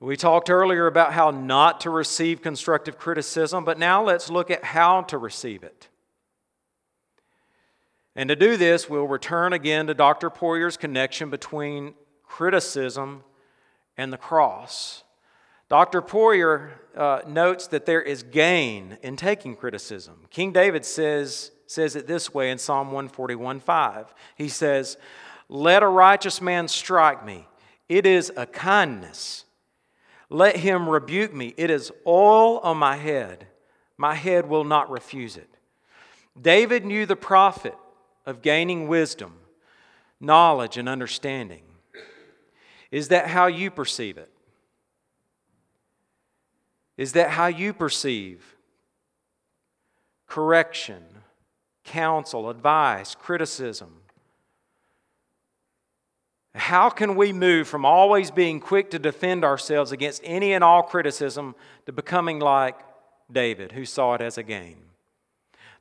We 0.00 0.18
talked 0.18 0.50
earlier 0.50 0.86
about 0.86 1.14
how 1.14 1.30
not 1.30 1.80
to 1.80 1.90
receive 1.90 2.42
constructive 2.42 2.98
criticism, 2.98 3.64
but 3.64 3.78
now 3.78 4.04
let's 4.04 4.28
look 4.28 4.50
at 4.50 4.64
how 4.64 5.00
to 5.04 5.16
receive 5.16 5.62
it. 5.62 5.88
And 8.14 8.28
to 8.28 8.36
do 8.36 8.58
this, 8.58 8.90
we'll 8.90 9.08
return 9.08 9.54
again 9.54 9.86
to 9.86 9.94
Dr. 9.94 10.28
Poirier's 10.28 10.76
connection 10.76 11.30
between 11.30 11.94
criticism 12.24 13.24
and 13.96 14.12
the 14.12 14.18
cross. 14.18 15.04
Dr. 15.70 16.02
Poirier 16.02 16.82
uh, 16.94 17.22
notes 17.26 17.66
that 17.68 17.86
there 17.86 18.02
is 18.02 18.22
gain 18.24 18.98
in 19.02 19.16
taking 19.16 19.56
criticism. 19.56 20.26
King 20.28 20.52
David 20.52 20.84
says, 20.84 21.52
says 21.68 21.94
it 21.94 22.06
this 22.06 22.32
way 22.32 22.50
in 22.50 22.58
Psalm 22.58 22.88
141 22.88 23.60
5. 23.60 24.14
He 24.36 24.48
says, 24.48 24.96
Let 25.48 25.82
a 25.82 25.88
righteous 25.88 26.40
man 26.40 26.66
strike 26.66 27.24
me, 27.24 27.46
it 27.88 28.06
is 28.06 28.32
a 28.36 28.46
kindness. 28.46 29.44
Let 30.30 30.56
him 30.56 30.88
rebuke 30.88 31.32
me. 31.32 31.54
It 31.56 31.70
is 31.70 31.90
oil 32.06 32.58
on 32.58 32.76
my 32.76 32.96
head. 32.96 33.46
My 33.96 34.14
head 34.14 34.46
will 34.46 34.64
not 34.64 34.90
refuse 34.90 35.38
it. 35.38 35.48
David 36.40 36.84
knew 36.84 37.06
the 37.06 37.16
profit 37.16 37.74
of 38.26 38.42
gaining 38.42 38.88
wisdom, 38.88 39.32
knowledge, 40.20 40.76
and 40.76 40.86
understanding. 40.86 41.62
Is 42.90 43.08
that 43.08 43.28
how 43.28 43.46
you 43.46 43.70
perceive 43.70 44.18
it? 44.18 44.30
Is 46.98 47.12
that 47.12 47.30
how 47.30 47.46
you 47.46 47.72
perceive 47.72 48.56
correction, 50.26 51.02
counsel, 51.88 52.50
advice, 52.50 53.14
criticism? 53.14 54.02
How 56.54 56.90
can 56.90 57.16
we 57.16 57.32
move 57.32 57.68
from 57.68 57.84
always 57.84 58.30
being 58.30 58.60
quick 58.60 58.90
to 58.90 58.98
defend 58.98 59.44
ourselves 59.44 59.92
against 59.92 60.20
any 60.24 60.52
and 60.52 60.62
all 60.62 60.82
criticism 60.82 61.54
to 61.86 61.92
becoming 61.92 62.40
like 62.40 62.76
David, 63.30 63.72
who 63.72 63.84
saw 63.84 64.14
it 64.14 64.20
as 64.20 64.38
a 64.38 64.42
gain? 64.42 64.76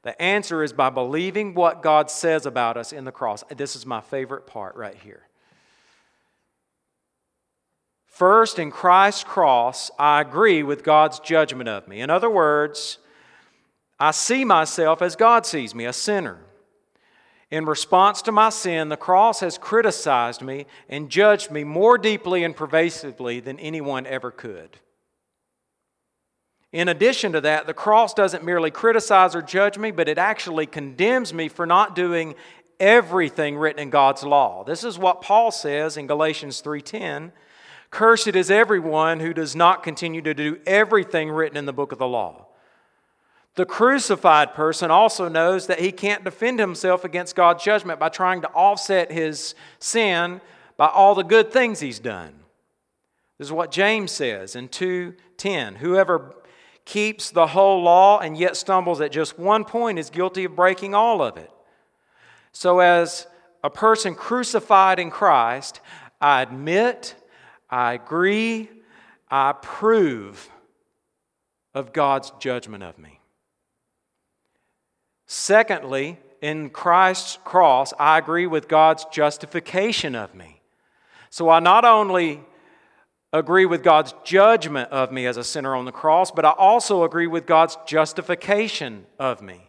The 0.04 0.20
answer 0.22 0.64
is 0.64 0.74
by 0.74 0.90
believing 0.90 1.54
what 1.54 1.82
God 1.82 2.10
says 2.10 2.46
about 2.46 2.78
us 2.78 2.94
in 2.94 3.04
the 3.04 3.12
cross. 3.12 3.44
This 3.56 3.76
is 3.76 3.86
my 3.86 4.02
favorite 4.02 4.46
part 4.48 4.76
right 4.76 4.96
here. 4.96 5.24
First, 8.06 8.58
in 8.58 8.72
Christ's 8.72 9.24
cross, 9.24 9.92
I 10.00 10.22
agree 10.22 10.64
with 10.64 10.84
God's 10.84 11.20
judgment 11.20 11.70
of 11.70 11.88
me. 11.88 12.02
In 12.02 12.10
other 12.10 12.30
words, 12.30 13.00
I 14.00 14.12
see 14.12 14.46
myself 14.46 15.02
as 15.02 15.16
God 15.16 15.46
sees 15.46 15.74
me, 15.74 15.86
a 15.86 15.94
sinner. 15.94 16.40
In 17.50 17.66
response 17.66 18.22
to 18.24 18.32
my 18.32 18.50
sin, 18.50 18.90
the 18.90 18.98
cross 18.98 19.40
has 19.40 19.58
criticized 19.58 20.42
me 20.42 20.66
and 20.90 21.10
judged 21.10 21.50
me 21.50 21.64
more 21.64 21.98
deeply 21.98 22.44
and 22.44 22.56
pervasively 22.56 23.40
than 23.40 23.60
anyone 23.60 24.06
ever 24.06 24.32
could. 24.32 24.80
In 26.74 26.90
addition 26.90 27.32
to 27.32 27.42
that, 27.42 27.66
the 27.66 27.74
cross 27.74 28.14
doesn't 28.14 28.44
merely 28.44 28.70
criticize 28.70 29.34
or 29.34 29.42
judge 29.42 29.78
me, 29.78 29.92
but 29.92 30.10
it 30.10 30.18
actually 30.18 30.66
condemns 30.66 31.34
me 31.34 31.48
for 31.48 31.66
not 31.66 31.96
doing 31.96 32.36
everything 32.80 33.58
written 33.58 33.82
in 33.82 33.90
God's 33.90 34.24
law. 34.24 34.66
This 34.66 34.84
is 34.84 35.00
what 35.00 35.22
Paul 35.22 35.50
says 35.52 35.96
in 35.96 36.06
Galatians 36.06 36.60
3:10, 36.60 37.32
"Cursed 37.90 38.36
is 38.36 38.52
everyone 38.52 39.22
who 39.22 39.34
does 39.34 39.56
not 39.56 39.82
continue 39.82 40.22
to 40.22 40.34
do 40.34 40.60
everything 40.68 41.32
written 41.32 41.58
in 41.58 41.66
the 41.66 41.74
book 41.74 41.94
of 41.94 41.98
the 41.98 42.08
law." 42.08 42.47
The 43.58 43.66
crucified 43.66 44.54
person 44.54 44.92
also 44.92 45.28
knows 45.28 45.66
that 45.66 45.80
he 45.80 45.92
can't 45.92 46.24
defend 46.24 46.60
himself 46.60 47.04
against 47.04 47.36
God's 47.36 47.64
judgment 47.64 48.00
by 48.00 48.10
trying 48.10 48.42
to 48.42 48.50
offset 48.50 49.12
his 49.12 49.56
sin 49.80 50.42
by 50.78 50.86
all 50.86 51.16
the 51.16 51.24
good 51.24 51.52
things 51.52 51.80
he's 51.80 51.98
done. 51.98 52.36
This 53.40 53.48
is 53.48 53.52
what 53.52 53.72
James 53.72 54.12
says 54.12 54.56
in 54.56 54.70
2:10. 54.70 55.78
Whoever 55.78 56.36
keeps 56.86 57.32
the 57.32 57.48
whole 57.48 57.82
law 57.82 58.20
and 58.20 58.38
yet 58.38 58.56
stumbles 58.56 59.02
at 59.02 59.12
just 59.12 59.40
one 59.40 59.66
point 59.66 59.98
is 59.98 60.12
guilty 60.12 60.44
of 60.44 60.56
breaking 60.56 60.94
all 60.94 61.24
of 61.24 61.36
it. 61.36 61.52
So 62.52 62.78
as 62.78 63.26
a 63.64 63.72
person 63.72 64.14
crucified 64.14 65.00
in 65.00 65.10
Christ, 65.10 65.82
I 66.22 66.44
admit, 66.44 67.16
I 67.72 67.94
agree, 67.94 68.70
I 69.32 69.50
approve 69.50 70.52
of 71.74 71.92
God's 71.92 72.32
judgment 72.40 72.84
of 72.84 73.00
me. 73.00 73.17
Secondly, 75.28 76.18
in 76.42 76.70
Christ's 76.70 77.38
cross, 77.44 77.94
I 78.00 78.18
agree 78.18 78.48
with 78.48 78.68
God's 78.68 79.06
justification 79.06 80.16
of 80.16 80.34
me. 80.34 80.62
So 81.30 81.50
I 81.50 81.60
not 81.60 81.84
only 81.84 82.42
agree 83.34 83.66
with 83.66 83.84
God's 83.84 84.14
judgment 84.24 84.90
of 84.90 85.12
me 85.12 85.26
as 85.26 85.36
a 85.36 85.44
sinner 85.44 85.76
on 85.76 85.86
the 85.86 85.92
cross, 85.92 86.32
but 86.32 86.46
I 86.46 86.52
also 86.52 87.04
agree 87.04 87.28
with 87.28 87.46
God's 87.46 87.78
justification 87.86 89.06
of 89.20 89.42
me. 89.42 89.62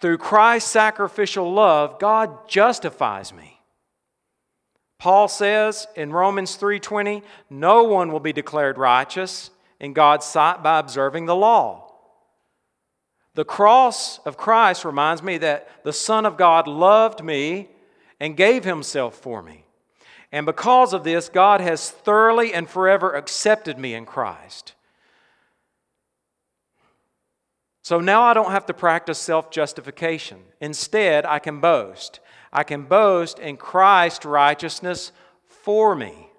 Through 0.00 0.18
Christ's 0.18 0.70
sacrificial 0.70 1.50
love, 1.50 1.98
God 1.98 2.46
justifies 2.46 3.32
me. 3.32 3.60
Paul 4.98 5.28
says 5.28 5.86
in 5.96 6.12
Romans 6.12 6.56
3:20, 6.56 7.22
no 7.48 7.84
one 7.84 8.12
will 8.12 8.20
be 8.20 8.32
declared 8.32 8.76
righteous 8.76 9.50
in 9.80 9.94
God's 9.94 10.26
sight 10.26 10.62
by 10.62 10.78
observing 10.78 11.24
the 11.26 11.34
law. 11.34 11.83
The 13.34 13.44
cross 13.44 14.18
of 14.20 14.36
Christ 14.36 14.84
reminds 14.84 15.22
me 15.22 15.38
that 15.38 15.68
the 15.84 15.92
Son 15.92 16.24
of 16.24 16.36
God 16.36 16.68
loved 16.68 17.22
me 17.22 17.68
and 18.20 18.36
gave 18.36 18.64
himself 18.64 19.16
for 19.16 19.42
me. 19.42 19.64
And 20.30 20.46
because 20.46 20.92
of 20.92 21.04
this, 21.04 21.28
God 21.28 21.60
has 21.60 21.90
thoroughly 21.90 22.54
and 22.54 22.68
forever 22.68 23.12
accepted 23.14 23.78
me 23.78 23.94
in 23.94 24.06
Christ. 24.06 24.74
So 27.82 28.00
now 28.00 28.22
I 28.22 28.34
don't 28.34 28.50
have 28.50 28.66
to 28.66 28.74
practice 28.74 29.18
self 29.18 29.50
justification. 29.50 30.40
Instead, 30.60 31.26
I 31.26 31.38
can 31.38 31.60
boast. 31.60 32.20
I 32.52 32.62
can 32.62 32.82
boast 32.82 33.38
in 33.38 33.56
Christ's 33.56 34.24
righteousness 34.24 35.12
for 35.44 35.94
me. 35.94 36.30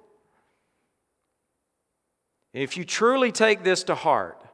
If 2.53 2.77
you 2.77 2.85
truly 2.85 3.33
take 3.33 3.63
this 3.63 3.83
to 3.83 3.95
heart, 3.95 4.44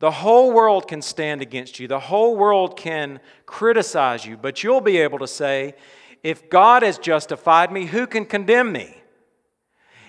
the 0.00 0.10
whole 0.10 0.52
world 0.52 0.88
can 0.88 1.00
stand 1.00 1.40
against 1.40 1.78
you. 1.78 1.86
The 1.86 2.00
whole 2.00 2.36
world 2.36 2.76
can 2.76 3.20
criticize 3.46 4.26
you. 4.26 4.36
But 4.36 4.62
you'll 4.62 4.80
be 4.80 4.98
able 4.98 5.20
to 5.20 5.28
say, 5.28 5.74
if 6.22 6.50
God 6.50 6.82
has 6.82 6.98
justified 6.98 7.70
me, 7.70 7.86
who 7.86 8.06
can 8.06 8.24
condemn 8.24 8.72
me? 8.72 8.96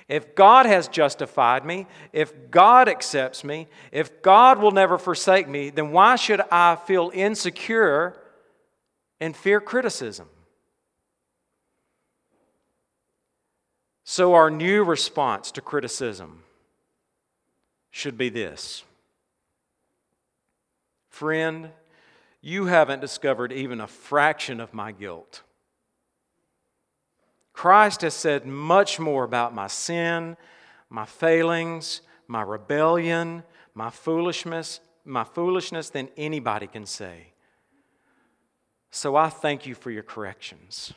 If 0.07 0.35
God 0.35 0.65
has 0.65 0.87
justified 0.87 1.65
me, 1.65 1.87
if 2.11 2.51
God 2.51 2.89
accepts 2.89 3.43
me, 3.43 3.67
if 3.91 4.21
God 4.21 4.59
will 4.59 4.71
never 4.71 4.97
forsake 4.97 5.47
me, 5.47 5.69
then 5.69 5.91
why 5.91 6.17
should 6.17 6.41
I 6.51 6.75
feel 6.75 7.11
insecure 7.13 8.17
and 9.21 9.37
fear 9.37 9.61
criticism. 9.61 10.27
So, 14.03 14.33
our 14.33 14.49
new 14.49 14.83
response 14.83 15.51
to 15.53 15.61
criticism 15.61 16.43
should 17.91 18.17
be 18.17 18.27
this 18.27 18.83
Friend, 21.11 21.69
you 22.41 22.65
haven't 22.65 23.01
discovered 23.01 23.51
even 23.51 23.79
a 23.79 23.87
fraction 23.87 24.59
of 24.59 24.73
my 24.73 24.91
guilt. 24.91 25.43
Christ 27.53 28.01
has 28.01 28.15
said 28.15 28.45
much 28.47 28.99
more 28.99 29.23
about 29.23 29.53
my 29.53 29.67
sin, 29.67 30.37
my 30.89 31.05
failings, 31.05 32.01
my 32.27 32.41
rebellion, 32.41 33.43
my 33.75 33.89
foolishness, 33.89 34.79
my 35.05 35.23
foolishness 35.23 35.89
than 35.89 36.09
anybody 36.17 36.65
can 36.65 36.85
say. 36.85 37.33
So 38.89 39.15
I 39.15 39.29
thank 39.29 39.67
you 39.67 39.75
for 39.75 39.91
your 39.91 40.03
corrections. 40.03 40.93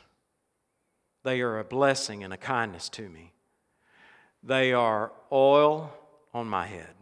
They 1.23 1.41
are 1.41 1.59
a 1.59 1.63
blessing 1.63 2.23
and 2.23 2.33
a 2.33 2.37
kindness 2.37 2.87
to 2.89 3.09
me. 3.09 3.33
They 4.41 4.73
are 4.73 5.11
oil 5.31 5.93
on 6.33 6.47
my 6.47 6.67
head. 6.67 6.95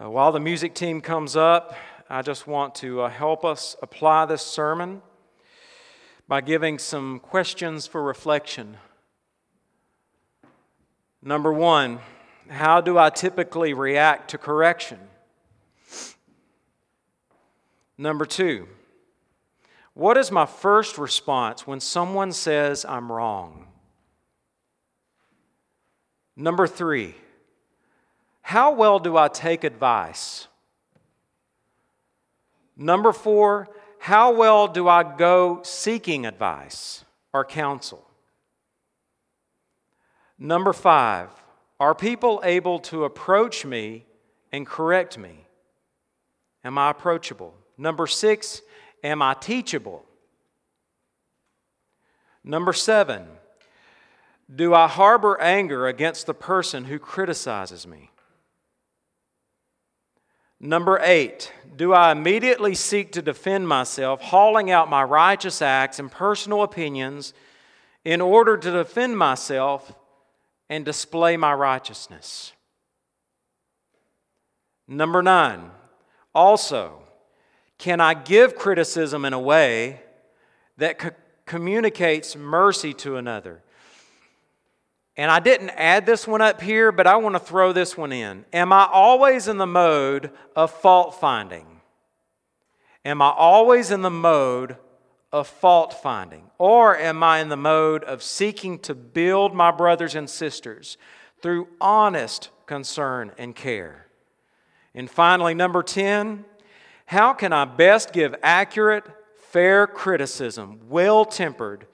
Uh, 0.00 0.08
while 0.08 0.30
the 0.30 0.38
music 0.38 0.74
team 0.74 1.00
comes 1.00 1.34
up, 1.34 1.74
I 2.08 2.22
just 2.22 2.46
want 2.46 2.76
to 2.76 3.00
uh, 3.00 3.08
help 3.08 3.44
us 3.44 3.74
apply 3.82 4.26
this 4.26 4.42
sermon 4.42 5.02
by 6.28 6.40
giving 6.40 6.78
some 6.78 7.18
questions 7.18 7.88
for 7.88 8.00
reflection. 8.00 8.76
Number 11.20 11.52
one, 11.52 11.98
how 12.48 12.80
do 12.80 12.96
I 12.96 13.10
typically 13.10 13.74
react 13.74 14.30
to 14.30 14.38
correction? 14.38 15.00
Number 17.96 18.24
two, 18.24 18.68
what 19.94 20.16
is 20.16 20.30
my 20.30 20.46
first 20.46 20.96
response 20.96 21.66
when 21.66 21.80
someone 21.80 22.30
says 22.30 22.84
I'm 22.84 23.10
wrong? 23.10 23.66
Number 26.36 26.68
three, 26.68 27.16
how 28.48 28.70
well 28.70 28.98
do 28.98 29.14
I 29.14 29.28
take 29.28 29.62
advice? 29.62 30.48
Number 32.78 33.12
four, 33.12 33.68
how 33.98 34.32
well 34.32 34.68
do 34.68 34.88
I 34.88 35.02
go 35.02 35.60
seeking 35.62 36.24
advice 36.24 37.04
or 37.34 37.44
counsel? 37.44 38.08
Number 40.38 40.72
five, 40.72 41.28
are 41.78 41.94
people 41.94 42.40
able 42.42 42.78
to 42.90 43.04
approach 43.04 43.66
me 43.66 44.06
and 44.50 44.66
correct 44.66 45.18
me? 45.18 45.44
Am 46.64 46.78
I 46.78 46.92
approachable? 46.92 47.52
Number 47.76 48.06
six, 48.06 48.62
am 49.04 49.20
I 49.20 49.34
teachable? 49.34 50.06
Number 52.42 52.72
seven, 52.72 53.26
do 54.56 54.72
I 54.72 54.88
harbor 54.88 55.38
anger 55.38 55.86
against 55.86 56.24
the 56.24 56.32
person 56.32 56.86
who 56.86 56.98
criticizes 56.98 57.86
me? 57.86 58.08
Number 60.60 60.98
eight, 61.02 61.52
do 61.76 61.92
I 61.92 62.10
immediately 62.10 62.74
seek 62.74 63.12
to 63.12 63.22
defend 63.22 63.68
myself, 63.68 64.20
hauling 64.20 64.70
out 64.70 64.90
my 64.90 65.04
righteous 65.04 65.62
acts 65.62 66.00
and 66.00 66.10
personal 66.10 66.62
opinions 66.62 67.32
in 68.04 68.20
order 68.20 68.56
to 68.56 68.70
defend 68.70 69.16
myself 69.16 69.92
and 70.68 70.84
display 70.84 71.36
my 71.36 71.54
righteousness? 71.54 72.52
Number 74.88 75.22
nine, 75.22 75.70
also, 76.34 77.02
can 77.76 78.00
I 78.00 78.14
give 78.14 78.56
criticism 78.56 79.24
in 79.24 79.32
a 79.32 79.38
way 79.38 80.00
that 80.78 80.98
co- 80.98 81.10
communicates 81.46 82.34
mercy 82.34 82.92
to 82.94 83.16
another? 83.16 83.62
And 85.18 85.32
I 85.32 85.40
didn't 85.40 85.70
add 85.70 86.06
this 86.06 86.28
one 86.28 86.40
up 86.40 86.60
here, 86.60 86.92
but 86.92 87.08
I 87.08 87.16
want 87.16 87.34
to 87.34 87.40
throw 87.40 87.72
this 87.72 87.96
one 87.96 88.12
in. 88.12 88.44
Am 88.52 88.72
I 88.72 88.88
always 88.90 89.48
in 89.48 89.58
the 89.58 89.66
mode 89.66 90.30
of 90.54 90.70
fault 90.70 91.18
finding? 91.18 91.66
Am 93.04 93.20
I 93.20 93.30
always 93.30 93.90
in 93.90 94.02
the 94.02 94.10
mode 94.10 94.76
of 95.32 95.48
fault 95.48 95.92
finding? 95.92 96.44
Or 96.56 96.96
am 96.96 97.24
I 97.24 97.40
in 97.40 97.48
the 97.48 97.56
mode 97.56 98.04
of 98.04 98.22
seeking 98.22 98.78
to 98.80 98.94
build 98.94 99.54
my 99.54 99.72
brothers 99.72 100.14
and 100.14 100.30
sisters 100.30 100.96
through 101.42 101.66
honest 101.80 102.50
concern 102.66 103.32
and 103.38 103.56
care? 103.56 104.06
And 104.94 105.10
finally, 105.10 105.52
number 105.52 105.82
10, 105.82 106.44
how 107.06 107.32
can 107.32 107.52
I 107.52 107.64
best 107.64 108.12
give 108.12 108.36
accurate, 108.40 109.04
fair 109.34 109.88
criticism, 109.88 110.78
well 110.88 111.24
tempered 111.24 111.88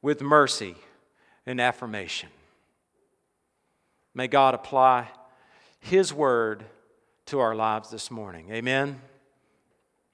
with 0.00 0.22
mercy 0.22 0.76
and 1.44 1.60
affirmation? 1.60 2.28
May 4.14 4.28
God 4.28 4.54
apply 4.54 5.08
His 5.80 6.12
word 6.12 6.64
to 7.26 7.40
our 7.40 7.54
lives 7.54 7.90
this 7.90 8.10
morning. 8.10 8.50
Amen. 8.50 9.00